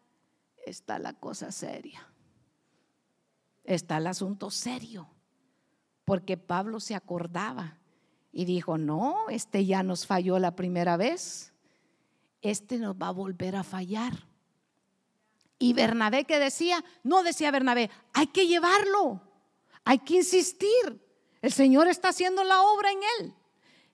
[0.66, 2.06] está la cosa seria.
[3.64, 5.08] Está el asunto serio
[6.04, 7.78] porque Pablo se acordaba
[8.34, 11.54] y dijo, no, este ya nos falló la primera vez,
[12.42, 14.28] este nos va a volver a fallar.
[15.58, 19.29] Y Bernabé que decía, no decía Bernabé, hay que llevarlo,
[19.90, 21.04] hay que insistir,
[21.42, 23.34] el Señor está haciendo la obra en él.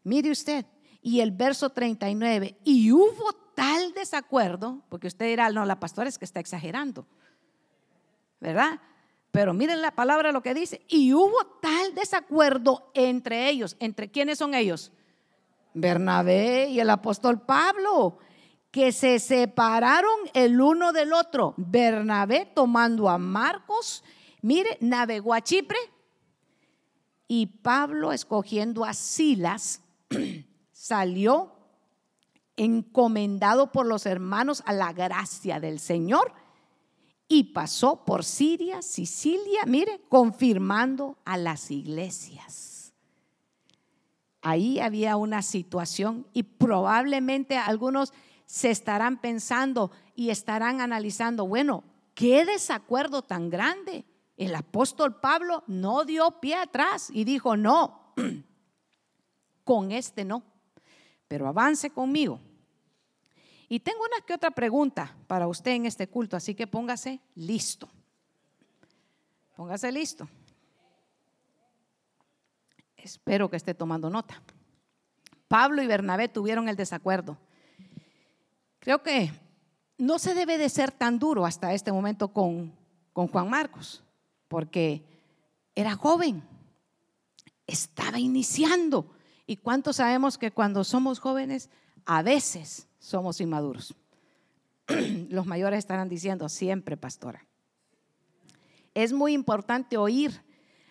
[0.04, 0.66] Mire usted,
[1.02, 6.18] y el verso 39, y hubo tal desacuerdo, porque usted dirá, no, la pastora es
[6.18, 7.08] que está exagerando,
[8.42, 8.82] ¿verdad?
[9.32, 10.86] Pero miren la palabra lo que dice.
[10.90, 13.78] Y hubo tal desacuerdo entre ellos.
[13.80, 14.92] ¿Entre quiénes son ellos?
[15.74, 18.18] Bernabé y el apóstol Pablo,
[18.70, 21.54] que se separaron el uno del otro.
[21.56, 24.04] Bernabé tomando a Marcos,
[24.46, 25.80] mire, navegó a Chipre.
[27.28, 29.82] Y Pablo escogiendo a Silas,
[30.72, 31.52] salió
[32.56, 36.32] encomendado por los hermanos a la gracia del Señor
[37.28, 42.94] y pasó por Siria, Sicilia, mire, confirmando a las iglesias.
[44.44, 48.14] Ahí había una situación y probablemente algunos
[48.46, 51.84] se estarán pensando y estarán analizando, bueno,
[52.14, 54.06] qué desacuerdo tan grande.
[54.38, 58.14] El apóstol Pablo no dio pie atrás y dijo, no,
[59.64, 60.44] con este no.
[61.28, 62.40] pero avance conmigo.
[63.68, 67.90] Y tengo una que otra pregunta para usted en este culto, así que póngase listo.
[69.56, 70.28] Póngase listo.
[72.96, 74.42] Espero que esté tomando nota.
[75.48, 77.38] Pablo y Bernabé tuvieron el desacuerdo.
[78.80, 79.32] Creo que
[79.98, 82.74] no se debe de ser tan duro hasta este momento con,
[83.14, 84.04] con Juan Marcos,
[84.48, 85.04] porque
[85.76, 86.44] era joven,
[87.68, 89.12] estaba iniciando.
[89.46, 91.70] ¿Y cuántos sabemos que cuando somos jóvenes
[92.06, 93.96] a veces somos inmaduros?
[95.30, 97.46] Los mayores estarán diciendo siempre, pastora.
[98.94, 100.42] Es muy importante oír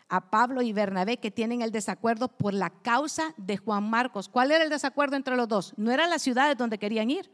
[0.09, 4.29] a Pablo y Bernabé que tienen el desacuerdo por la causa de Juan Marcos.
[4.29, 5.73] ¿Cuál era el desacuerdo entre los dos?
[5.77, 7.31] No eran las ciudades donde querían ir,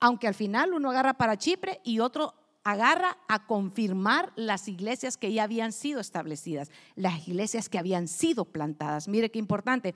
[0.00, 2.34] aunque al final uno agarra para Chipre y otro
[2.66, 8.44] agarra a confirmar las iglesias que ya habían sido establecidas, las iglesias que habían sido
[8.44, 9.06] plantadas.
[9.06, 9.94] Mire qué importante.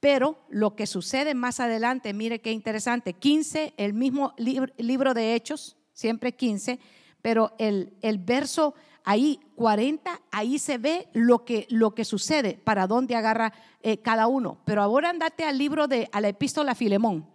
[0.00, 5.76] Pero lo que sucede más adelante, mire qué interesante, 15, el mismo libro, de Hechos,
[5.92, 6.80] siempre 15,
[7.22, 8.74] pero el, el verso
[9.04, 14.26] ahí 40, ahí se ve lo que, lo que sucede, para dónde agarra eh, cada
[14.26, 14.58] uno.
[14.64, 17.28] Pero ahora andate al libro de, a la epístola Filemón.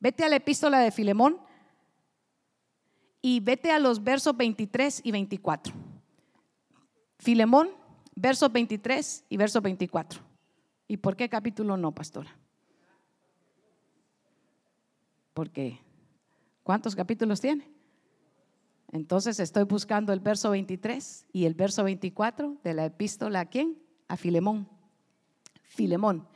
[0.00, 1.38] Vete a la epístola de Filemón
[3.22, 5.72] y vete a los versos 23 y 24.
[7.18, 7.70] Filemón,
[8.16, 10.20] versos 23 y versos 24.
[10.88, 12.36] ¿Y por qué capítulo no, pastora?
[15.32, 15.78] Porque,
[16.64, 17.70] ¿cuántos capítulos tiene?
[18.90, 23.78] Entonces estoy buscando el verso 23 y el verso 24 de la epístola a quién?
[24.08, 24.68] A Filemón.
[25.62, 26.26] Filemón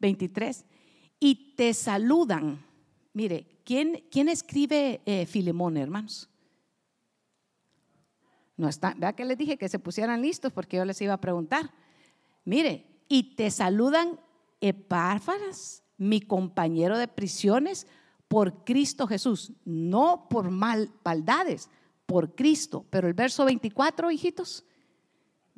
[0.00, 0.66] 23.
[1.20, 2.62] Y te saludan.
[3.14, 6.28] Mire, ¿quién, quién escribe eh, Filemón, hermanos?
[8.56, 11.20] No está, vea que les dije que se pusieran listos porque yo les iba a
[11.20, 11.72] preguntar.
[12.44, 14.20] Mire, y te saludan
[14.60, 17.86] Epárfaras, mi compañero de prisiones,
[18.28, 21.68] por Cristo Jesús, no por mal, maldades,
[22.06, 22.86] por Cristo.
[22.88, 24.64] Pero el verso 24, hijitos,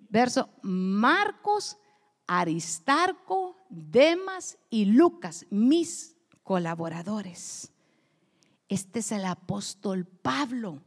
[0.08, 1.78] verso Marcos,
[2.26, 7.70] Aristarco, Demas y Lucas, mis colaboradores.
[8.68, 10.82] Este es el apóstol Pablo,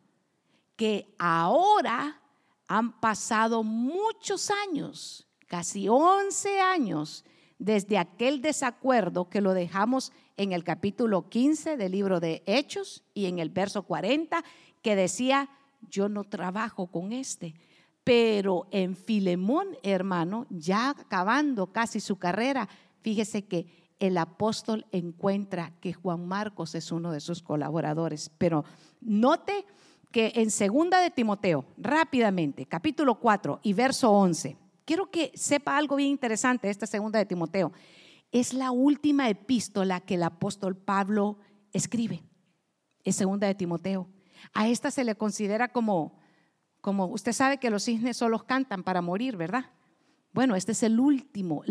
[0.78, 2.22] que ahora
[2.68, 7.26] han pasado muchos años, casi 11 años,
[7.60, 13.26] desde aquel desacuerdo que lo dejamos en el capítulo 15 del libro de Hechos y
[13.26, 14.44] en el verso 40
[14.84, 15.50] que decía,
[15.90, 17.56] yo no trabajo con este.
[18.04, 22.70] Pero en Filemón, hermano, ya acabando casi su carrera,
[23.02, 23.66] fíjese que
[24.00, 28.32] el apóstol encuentra que Juan Marcos es uno de sus colaboradores.
[28.38, 28.64] Pero
[29.02, 29.66] note
[30.12, 35.96] que en segunda de Timoteo, rápidamente, capítulo 4 y verso 11, quiero que sepa algo
[35.96, 37.72] bien interesante esta segunda de Timoteo.
[38.32, 41.38] Es la última epístola que el apóstol Pablo
[41.74, 42.24] escribe.
[43.04, 44.08] Es segunda de Timoteo.
[44.54, 46.20] A esta se le considera como,
[46.82, 49.72] como usted sabe que los cisnes solo cantan para morir, ¿verdad?
[50.34, 51.64] Bueno, este es el último,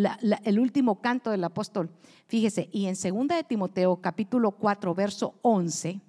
[0.44, 1.90] el último canto del apóstol.
[2.26, 6.00] Fíjese, y en segunda de Timoteo capítulo 4, verso 11,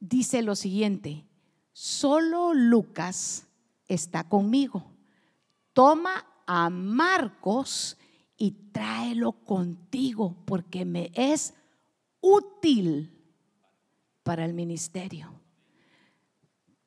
[0.00, 1.24] dice lo siguiente,
[1.72, 3.46] solo Lucas
[3.88, 4.84] está conmigo.
[5.72, 7.96] Toma a Marcos
[8.36, 11.54] y tráelo contigo porque me es
[12.20, 13.12] útil
[14.22, 15.32] para el ministerio.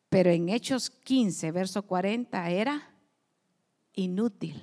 [0.10, 2.94] Pero en Hechos 15, verso 40 era
[3.94, 4.62] inútil.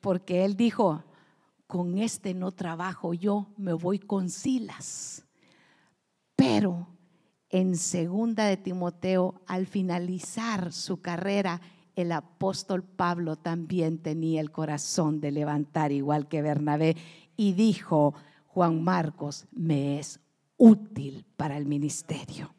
[0.00, 1.04] Porque él dijo,
[1.72, 5.24] con este no trabajo yo, me voy con Silas.
[6.36, 6.86] Pero
[7.48, 11.62] en segunda de Timoteo, al finalizar su carrera,
[11.96, 16.94] el apóstol Pablo también tenía el corazón de levantar igual que Bernabé
[17.38, 18.12] y dijo,
[18.48, 20.20] Juan Marcos me es
[20.58, 22.54] útil para el ministerio.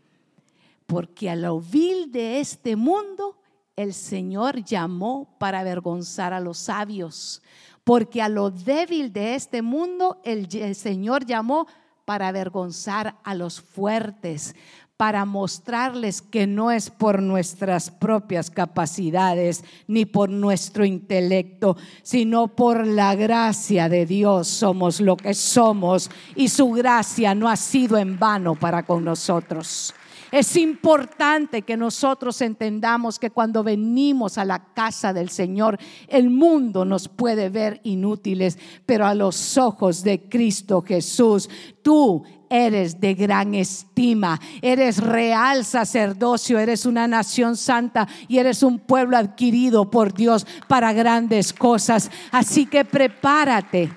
[0.87, 3.37] Porque a lo vil de este mundo
[3.75, 7.43] el Señor llamó para avergonzar a los sabios.
[7.83, 11.67] Porque a lo débil de este mundo el, Señor llamó
[12.05, 14.55] para avergonzar a los fuertes,
[14.95, 22.85] para mostrarles que no es por nuestras propias capacidades ni por nuestro intelecto, sino por
[22.87, 28.17] la gracia de Dios somos lo que somos y su gracia no ha sido en
[28.17, 29.93] vano para con nosotros.
[30.33, 35.77] Es importante que nosotros entendamos que cuando venimos a la casa del Señor,
[36.07, 38.57] el mundo nos puede ver inútiles,
[38.87, 41.47] pero a los ojos de Cristo Jesús,
[41.83, 48.79] tú eres de gran estima, eres real sacerdocio, eres una nación santa y eres un
[48.79, 52.09] pueblo adquirido por Dios para grandes cosas.
[52.31, 53.91] Así que prepárate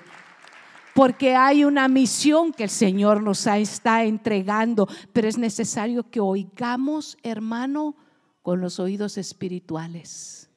[0.97, 7.19] porque hay una misión que el Señor nos está entregando, pero es necesario que oigamos,
[7.21, 7.95] hermano,
[8.41, 10.49] con los oídos espirituales.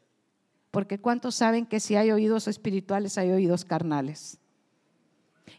[0.70, 4.40] Porque ¿cuántos saben que si hay oídos espirituales hay oídos carnales?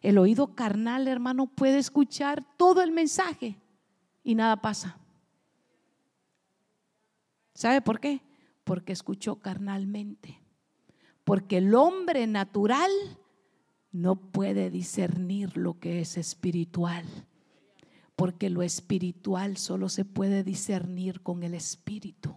[0.01, 3.61] El oído carnal, hermano, puede escuchar todo el mensaje
[4.23, 4.97] y nada pasa.
[7.53, 8.23] ¿Sabe por qué?
[8.63, 10.41] Porque escuchó carnalmente.
[11.23, 12.89] Porque el hombre natural
[13.91, 17.05] no puede discernir lo que es espiritual,
[18.15, 22.35] porque lo espiritual solo se puede discernir con el espíritu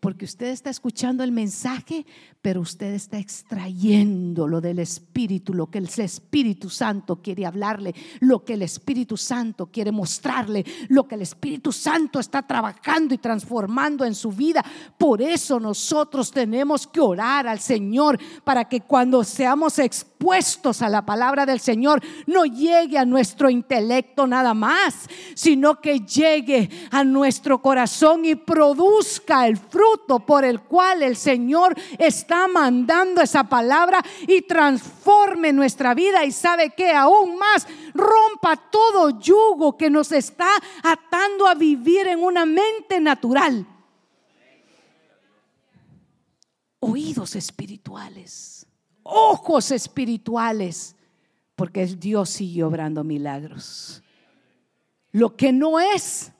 [0.00, 2.06] porque usted está escuchando el mensaje,
[2.40, 8.44] pero usted está extrayendo lo del Espíritu, lo que el Espíritu Santo quiere hablarle, lo
[8.44, 14.04] que el Espíritu Santo quiere mostrarle, lo que el Espíritu Santo está trabajando y transformando
[14.04, 14.64] en su vida.
[14.96, 21.04] Por eso nosotros tenemos que orar al Señor para que cuando seamos expuestos a la
[21.04, 27.60] palabra del Señor, no llegue a nuestro intelecto nada más, sino que llegue a nuestro
[27.60, 29.87] corazón y produzca el fruto
[30.26, 36.70] por el cual el Señor está mandando esa palabra y transforme nuestra vida y sabe
[36.70, 40.50] que aún más rompa todo yugo que nos está
[40.82, 43.66] atando a vivir en una mente natural.
[46.80, 48.66] Oídos espirituales,
[49.02, 50.94] ojos espirituales,
[51.56, 54.02] porque Dios sigue obrando milagros.
[55.10, 56.30] Lo que no es,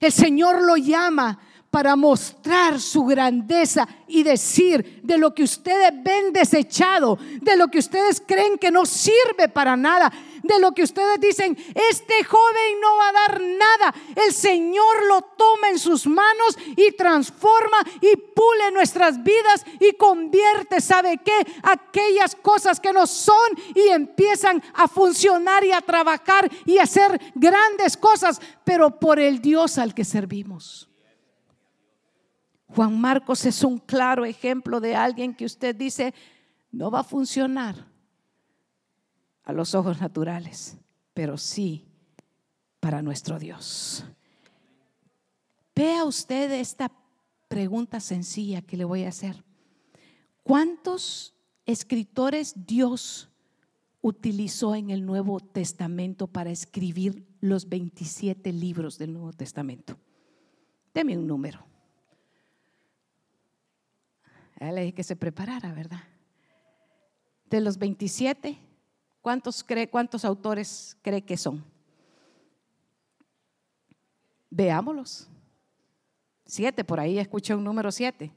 [0.00, 1.40] el Señor lo llama
[1.70, 7.78] para mostrar su grandeza y decir de lo que ustedes ven desechado, de lo que
[7.78, 10.10] ustedes creen que no sirve para nada,
[10.42, 13.94] de lo que ustedes dicen, este joven no va a dar nada.
[14.16, 20.80] El Señor lo toma en sus manos y transforma y pule nuestras vidas y convierte,
[20.80, 21.46] ¿sabe qué?
[21.62, 27.20] Aquellas cosas que no son y empiezan a funcionar y a trabajar y a hacer
[27.34, 30.87] grandes cosas, pero por el Dios al que servimos.
[32.68, 36.14] Juan Marcos es un claro ejemplo de alguien que usted dice
[36.70, 37.86] no va a funcionar
[39.42, 40.76] a los ojos naturales,
[41.14, 41.86] pero sí
[42.80, 44.04] para nuestro Dios.
[45.74, 46.92] Vea usted esta
[47.48, 49.42] pregunta sencilla que le voy a hacer.
[50.42, 53.30] ¿Cuántos escritores Dios
[54.02, 59.96] utilizó en el Nuevo Testamento para escribir los 27 libros del Nuevo Testamento?
[60.92, 61.67] Deme un número
[64.60, 66.02] le dije que se preparara, ¿verdad?
[67.46, 68.58] De los 27,
[69.22, 71.64] ¿cuántos, cree, ¿cuántos autores cree que son?
[74.50, 75.28] Veámoslos.
[76.44, 78.32] Siete, por ahí escuché un número siete.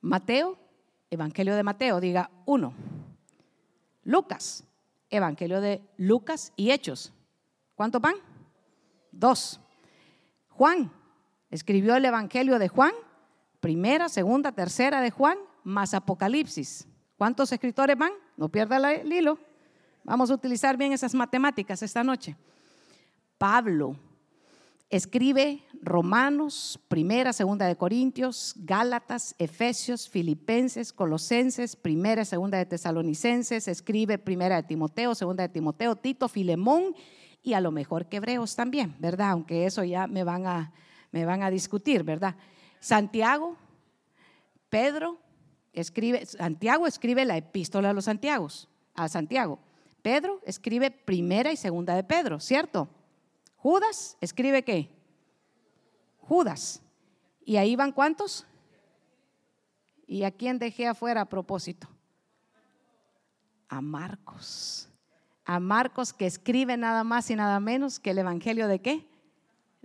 [0.00, 0.58] Mateo,
[1.10, 2.72] Evangelio de Mateo, diga uno.
[4.04, 4.64] Lucas,
[5.10, 7.12] Evangelio de Lucas y Hechos.
[7.74, 8.14] ¿Cuántos van?
[9.10, 9.60] Dos.
[10.50, 10.92] Juan,
[11.50, 12.92] escribió el Evangelio de Juan
[13.64, 16.86] primera, segunda, tercera de Juan, más Apocalipsis.
[17.16, 18.12] ¿Cuántos escritores van?
[18.36, 19.38] No pierda el hilo.
[20.02, 22.36] Vamos a utilizar bien esas matemáticas esta noche.
[23.38, 23.96] Pablo
[24.90, 34.18] escribe Romanos, primera, segunda de Corintios, Gálatas, Efesios, Filipenses, Colosenses, primera, segunda de Tesalonicenses, escribe
[34.18, 36.94] primera de Timoteo, segunda de Timoteo, Tito, Filemón
[37.42, 39.30] y a lo mejor que Hebreos también, ¿verdad?
[39.30, 40.70] Aunque eso ya me van a,
[41.12, 42.36] me van a discutir, ¿verdad?
[42.84, 43.56] Santiago,
[44.68, 45.18] Pedro
[45.72, 49.58] escribe, Santiago escribe la epístola a los Santiagos, a Santiago.
[50.02, 52.90] Pedro escribe primera y segunda de Pedro, ¿cierto?
[53.56, 54.90] Judas escribe qué?
[56.18, 56.82] Judas.
[57.42, 58.46] ¿Y ahí van cuántos?
[60.06, 61.88] ¿Y a quién dejé afuera a propósito?
[63.66, 64.90] A Marcos.
[65.46, 69.08] A Marcos que escribe nada más y nada menos que el Evangelio de qué?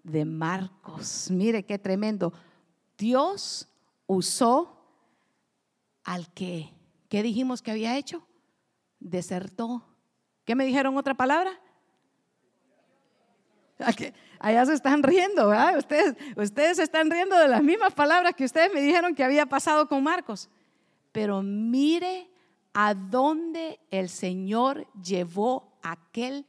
[0.04, 1.32] De Marcos.
[1.32, 2.34] Mire qué tremendo.
[3.00, 3.68] Dios
[4.08, 4.78] usó
[6.04, 6.70] al que,
[7.08, 8.28] ¿qué dijimos que había hecho?
[9.00, 9.86] Desertó.
[10.44, 11.60] ¿Qué me dijeron otra palabra?
[14.40, 15.78] Allá se están riendo, ¿verdad?
[15.78, 19.46] Ustedes, ustedes se están riendo de las mismas palabras que ustedes me dijeron que había
[19.46, 20.50] pasado con Marcos.
[21.14, 22.30] Pero mire
[22.74, 26.46] a dónde el Señor llevó a aquel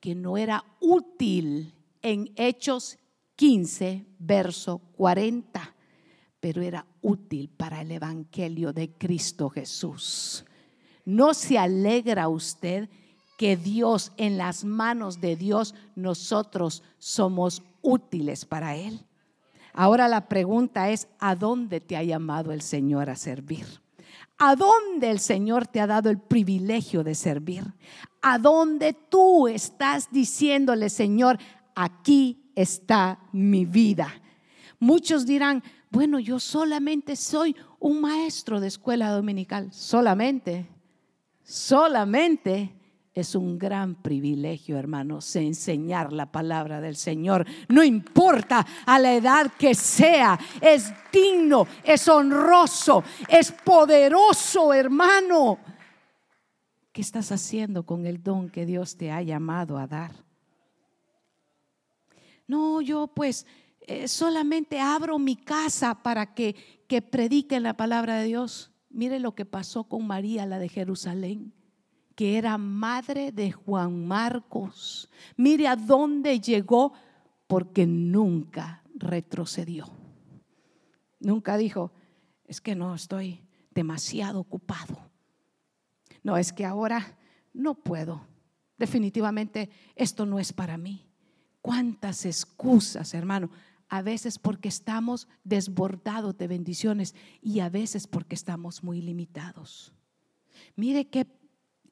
[0.00, 2.98] que no era útil en Hechos
[3.36, 5.74] 15, verso 40,
[6.40, 10.44] pero era útil para el Evangelio de Cristo Jesús.
[11.04, 12.88] ¿No se alegra usted
[13.36, 19.06] que Dios, en las manos de Dios, nosotros somos útiles para Él.
[19.72, 23.66] Ahora la pregunta es, ¿a dónde te ha llamado el Señor a servir?
[24.38, 27.64] ¿A dónde el Señor te ha dado el privilegio de servir?
[28.22, 31.38] ¿A dónde tú estás diciéndole, Señor,
[31.74, 34.12] aquí está mi vida?
[34.78, 40.66] Muchos dirán, bueno, yo solamente soy un maestro de escuela dominical, solamente,
[41.42, 42.74] solamente
[43.14, 47.46] es un gran privilegio, hermanos, enseñar la palabra del Señor.
[47.68, 55.58] No importa a la edad que sea, es digno, es honroso, es poderoso, hermano.
[56.92, 60.23] ¿Qué estás haciendo con el don que Dios te ha llamado a dar?
[62.46, 63.46] No, yo pues
[63.80, 66.54] eh, solamente abro mi casa para que,
[66.88, 68.72] que prediquen la palabra de Dios.
[68.90, 71.52] Mire lo que pasó con María, la de Jerusalén
[72.14, 75.10] que era madre de Juan Marcos.
[75.36, 76.92] Mire a dónde llegó
[77.46, 79.88] porque nunca retrocedió.
[81.20, 81.92] Nunca dijo,
[82.44, 83.40] es que no estoy
[83.70, 85.10] demasiado ocupado.
[86.22, 87.18] No, es que ahora
[87.52, 88.26] no puedo.
[88.78, 91.03] Definitivamente esto no es para mí.
[91.64, 93.48] ¿Cuántas excusas, hermano?
[93.88, 99.90] A veces porque estamos desbordados de bendiciones y a veces porque estamos muy limitados.
[100.76, 101.26] Mire qué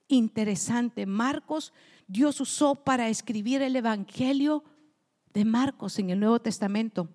[0.09, 1.07] interesante.
[1.07, 1.73] Marcos,
[2.07, 4.63] Dios usó para escribir el Evangelio
[5.33, 7.09] de Marcos en el Nuevo Testamento.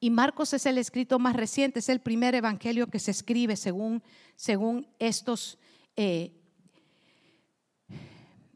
[0.00, 4.02] Y Marcos es el escrito más reciente, es el primer evangelio que se escribe según,
[4.34, 5.58] según estos
[5.94, 6.32] eh,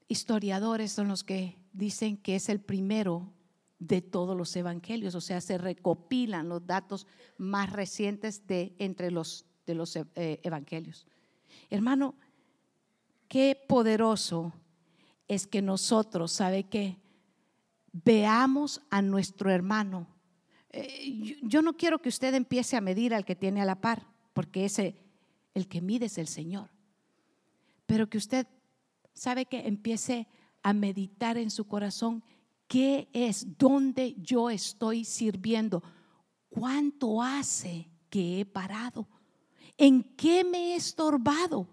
[0.08, 3.32] historiadores, son los que dicen que es el primero
[3.78, 7.06] de todos los evangelios, o sea, se recopilan los datos
[7.36, 11.06] más recientes de entre los, de los eh, evangelios.
[11.68, 12.14] Hermano,
[13.28, 14.52] qué poderoso
[15.28, 16.96] es que nosotros, ¿sabe qué?
[17.92, 20.06] Veamos a nuestro hermano.
[20.70, 24.06] Eh, yo no quiero que usted empiece a medir al que tiene a la par,
[24.32, 24.96] porque ese,
[25.52, 26.70] el que mide es el Señor.
[27.86, 28.46] Pero que usted,
[29.12, 32.22] ¿sabe que Empiece a meditar en su corazón
[32.66, 35.82] qué es, dónde yo estoy sirviendo,
[36.48, 39.08] cuánto hace que he parado,
[39.76, 41.68] en qué me he estorbado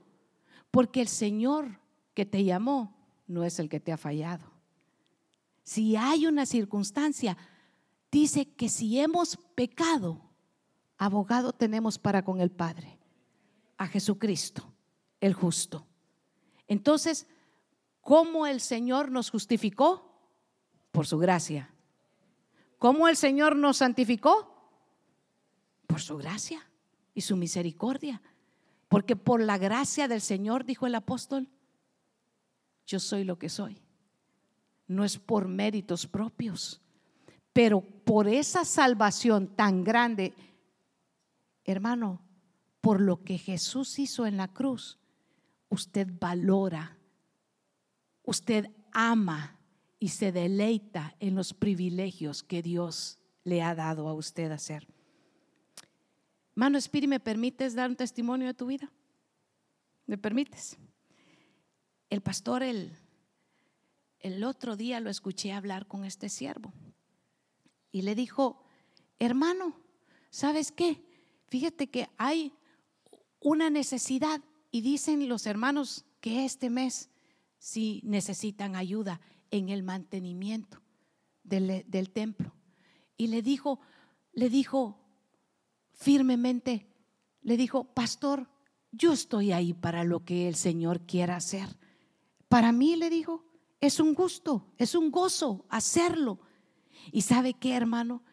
[0.72, 1.80] porque el Señor
[2.14, 2.96] que te llamó
[3.28, 4.52] no es el que te ha fallado.
[5.64, 7.38] Si hay una circunstancia,
[8.12, 10.22] dice que si hemos pecado,
[10.98, 12.98] abogado tenemos para con el Padre,
[13.78, 14.74] a Jesucristo,
[15.20, 15.86] el justo.
[16.68, 17.28] Entonces,
[18.02, 20.12] ¿cómo el Señor nos justificó?
[20.92, 21.74] Por su gracia.
[22.78, 24.52] ¿Cómo el Señor nos santificó?
[25.88, 26.68] Por su gracia
[27.14, 28.22] y su misericordia.
[28.90, 31.48] Porque por la gracia del Señor, dijo el apóstol,
[32.86, 33.82] yo soy lo que soy.
[34.88, 36.82] No es por méritos propios,
[37.54, 40.34] pero por esa salvación tan grande,
[41.64, 42.22] hermano,
[42.82, 44.98] por lo que Jesús hizo en la cruz,
[45.70, 46.98] usted valora,
[48.24, 49.60] usted ama
[50.00, 54.88] y se deleita en los privilegios que Dios le ha dado a usted hacer.
[56.56, 58.92] Mano Espíritu, ¿me permites dar un testimonio de tu vida?
[60.06, 60.78] ¿Me permites?
[62.10, 62.98] El pastor el,
[64.20, 66.74] el otro día lo escuché hablar con este siervo
[67.92, 68.64] y le dijo,
[69.20, 69.80] hermano,
[70.30, 71.04] ¿sabes qué?
[71.48, 72.54] Fíjate que hay
[73.40, 74.42] una necesidad
[74.72, 77.11] y dicen los hermanos que este mes
[77.62, 80.82] sí necesitan ayuda en el mantenimiento
[81.44, 82.56] del, del templo.
[83.18, 83.80] Y le dijo,
[84.34, 84.98] le dijo,
[85.94, 86.88] firmemente
[87.44, 88.50] le dijo, pastor,
[88.92, 91.78] yo estoy ahí para lo que el Señor quiera hacer.
[92.50, 93.46] Para mí, le dijo,
[93.80, 96.40] es un gusto, es un gozo hacerlo.
[97.12, 98.24] Y sabe qué, hermano,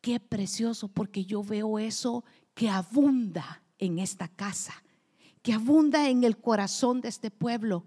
[0.00, 4.84] qué precioso, porque yo veo eso que abunda en esta casa,
[5.42, 7.84] que abunda en el corazón de este pueblo,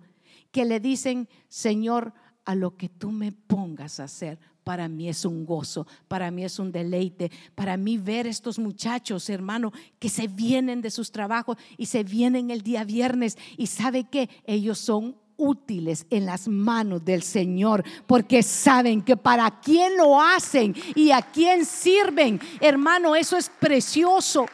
[0.53, 2.13] que le dicen, Señor,
[2.45, 6.45] a lo que tú me pongas a hacer, para mí es un gozo, para mí
[6.45, 11.57] es un deleite, para mí ver estos muchachos, hermano, que se vienen de sus trabajos
[11.75, 17.03] y se vienen el día viernes y sabe que ellos son útiles en las manos
[17.03, 23.37] del Señor, porque saben que para quién lo hacen y a quién sirven, hermano, eso
[23.37, 24.45] es precioso.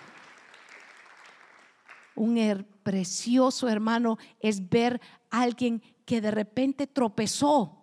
[2.16, 5.00] Un precioso hermano es ver
[5.30, 7.78] alguien que de repente tropezó,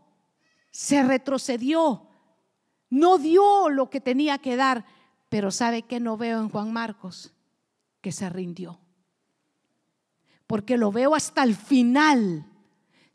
[0.70, 2.08] se retrocedió,
[2.90, 4.84] no dio lo que tenía que dar,
[5.28, 7.32] pero ¿sabe que no veo en Juan Marcos?
[8.00, 8.78] Que se rindió.
[10.46, 12.46] Porque lo veo hasta el final.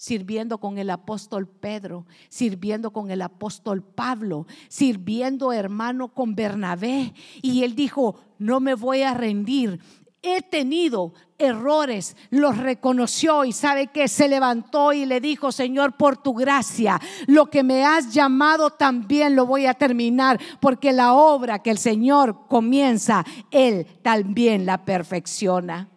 [0.01, 7.13] sirviendo con el apóstol Pedro, sirviendo con el apóstol Pablo, sirviendo hermano con Bernabé.
[7.43, 9.79] Y él dijo, no me voy a rendir.
[10.23, 16.21] He tenido errores, los reconoció y sabe que se levantó y le dijo, Señor, por
[16.21, 21.63] tu gracia, lo que me has llamado también lo voy a terminar, porque la obra
[21.63, 25.89] que el Señor comienza, Él también la perfecciona.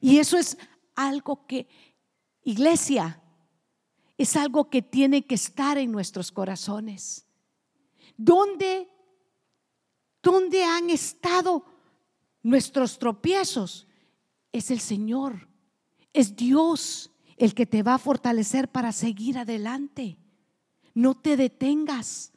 [0.00, 0.56] Y eso es
[0.94, 1.66] algo que
[2.42, 3.20] Iglesia,
[4.16, 7.26] es algo que tiene que estar en nuestros corazones.
[8.16, 8.88] ¿Dónde,
[10.22, 11.64] dónde han estado
[12.42, 13.86] nuestros tropiezos?
[14.52, 15.48] Es el Señor,
[16.12, 20.18] es Dios el que te va a fortalecer para seguir adelante.
[20.92, 22.32] No te detengas,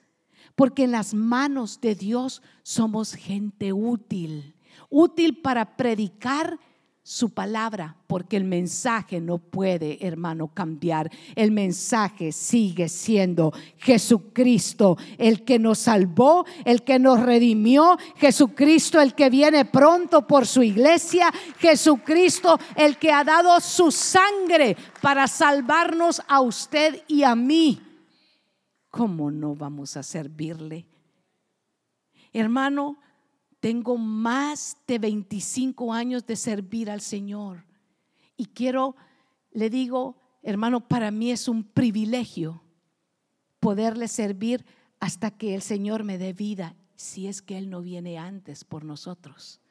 [0.56, 4.56] porque en las manos de Dios somos gente útil,
[4.90, 6.60] útil para predicar
[7.06, 11.12] su palabra, porque el mensaje no puede, hermano, cambiar.
[11.36, 19.16] El mensaje sigue siendo Jesucristo, el que nos salvó, el que nos redimió, Jesucristo, el
[19.16, 21.30] que viene pronto por su iglesia,
[21.60, 27.82] Jesucristo, el que ha dado su sangre para salvarnos a usted y a mí.
[28.90, 30.88] ¿Cómo no vamos a servirle?
[32.32, 32.98] Hermano,
[33.64, 37.64] tengo más de 25 años de servir al Señor.
[38.36, 38.98] Y quiero,
[39.54, 42.62] le digo, hermano, para mí es un privilegio
[43.62, 44.66] poderle servir
[45.00, 48.84] hasta que el Señor me dé vida, si es que Él no viene antes por
[48.84, 49.62] nosotros.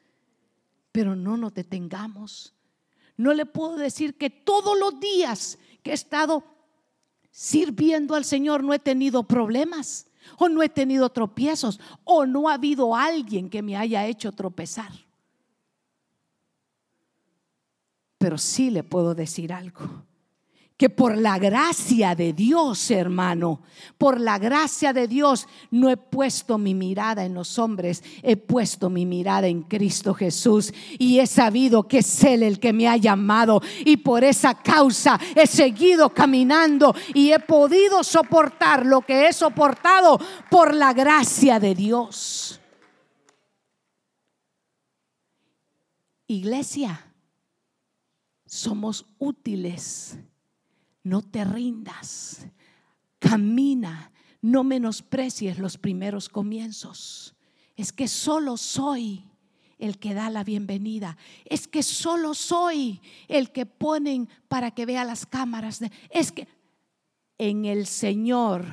[0.91, 2.55] Pero no nos detengamos.
[3.15, 6.43] No le puedo decir que todos los días que he estado
[7.29, 10.07] sirviendo al Señor no he tenido problemas
[10.37, 14.91] o no he tenido tropiezos, o no ha habido alguien que me haya hecho tropezar.
[18.17, 20.05] Pero sí le puedo decir algo
[20.77, 23.61] que por la gracia de Dios, hermano,
[23.97, 28.89] por la gracia de Dios, no he puesto mi mirada en los hombres, he puesto
[28.89, 32.97] mi mirada en Cristo Jesús y he sabido que es Él el que me ha
[32.97, 39.33] llamado y por esa causa he seguido caminando y he podido soportar lo que he
[39.33, 40.19] soportado
[40.49, 42.59] por la gracia de Dios.
[46.25, 47.13] Iglesia,
[48.45, 50.17] somos útiles
[51.03, 52.47] no te rindas,
[53.19, 57.35] camina, no menosprecies los primeros comienzos.
[57.75, 59.25] Es que solo soy
[59.79, 61.17] el que da la bienvenida.
[61.45, 65.81] Es que solo soy el que ponen para que vea las cámaras.
[66.09, 66.47] es que
[67.37, 68.65] en el Señor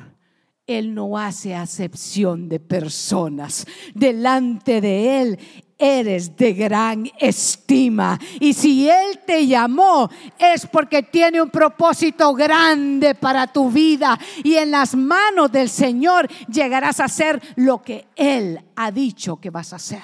[0.67, 3.67] Él no hace acepción de personas.
[3.95, 5.39] Delante de Él
[5.81, 8.19] eres de gran estima.
[8.39, 14.19] Y si Él te llamó es porque tiene un propósito grande para tu vida.
[14.45, 19.51] Y en las manos del Señor llegarás a hacer lo que Él ha dicho que
[19.51, 20.03] vas a hacer.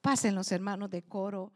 [0.00, 1.52] Pasen los hermanos de coro.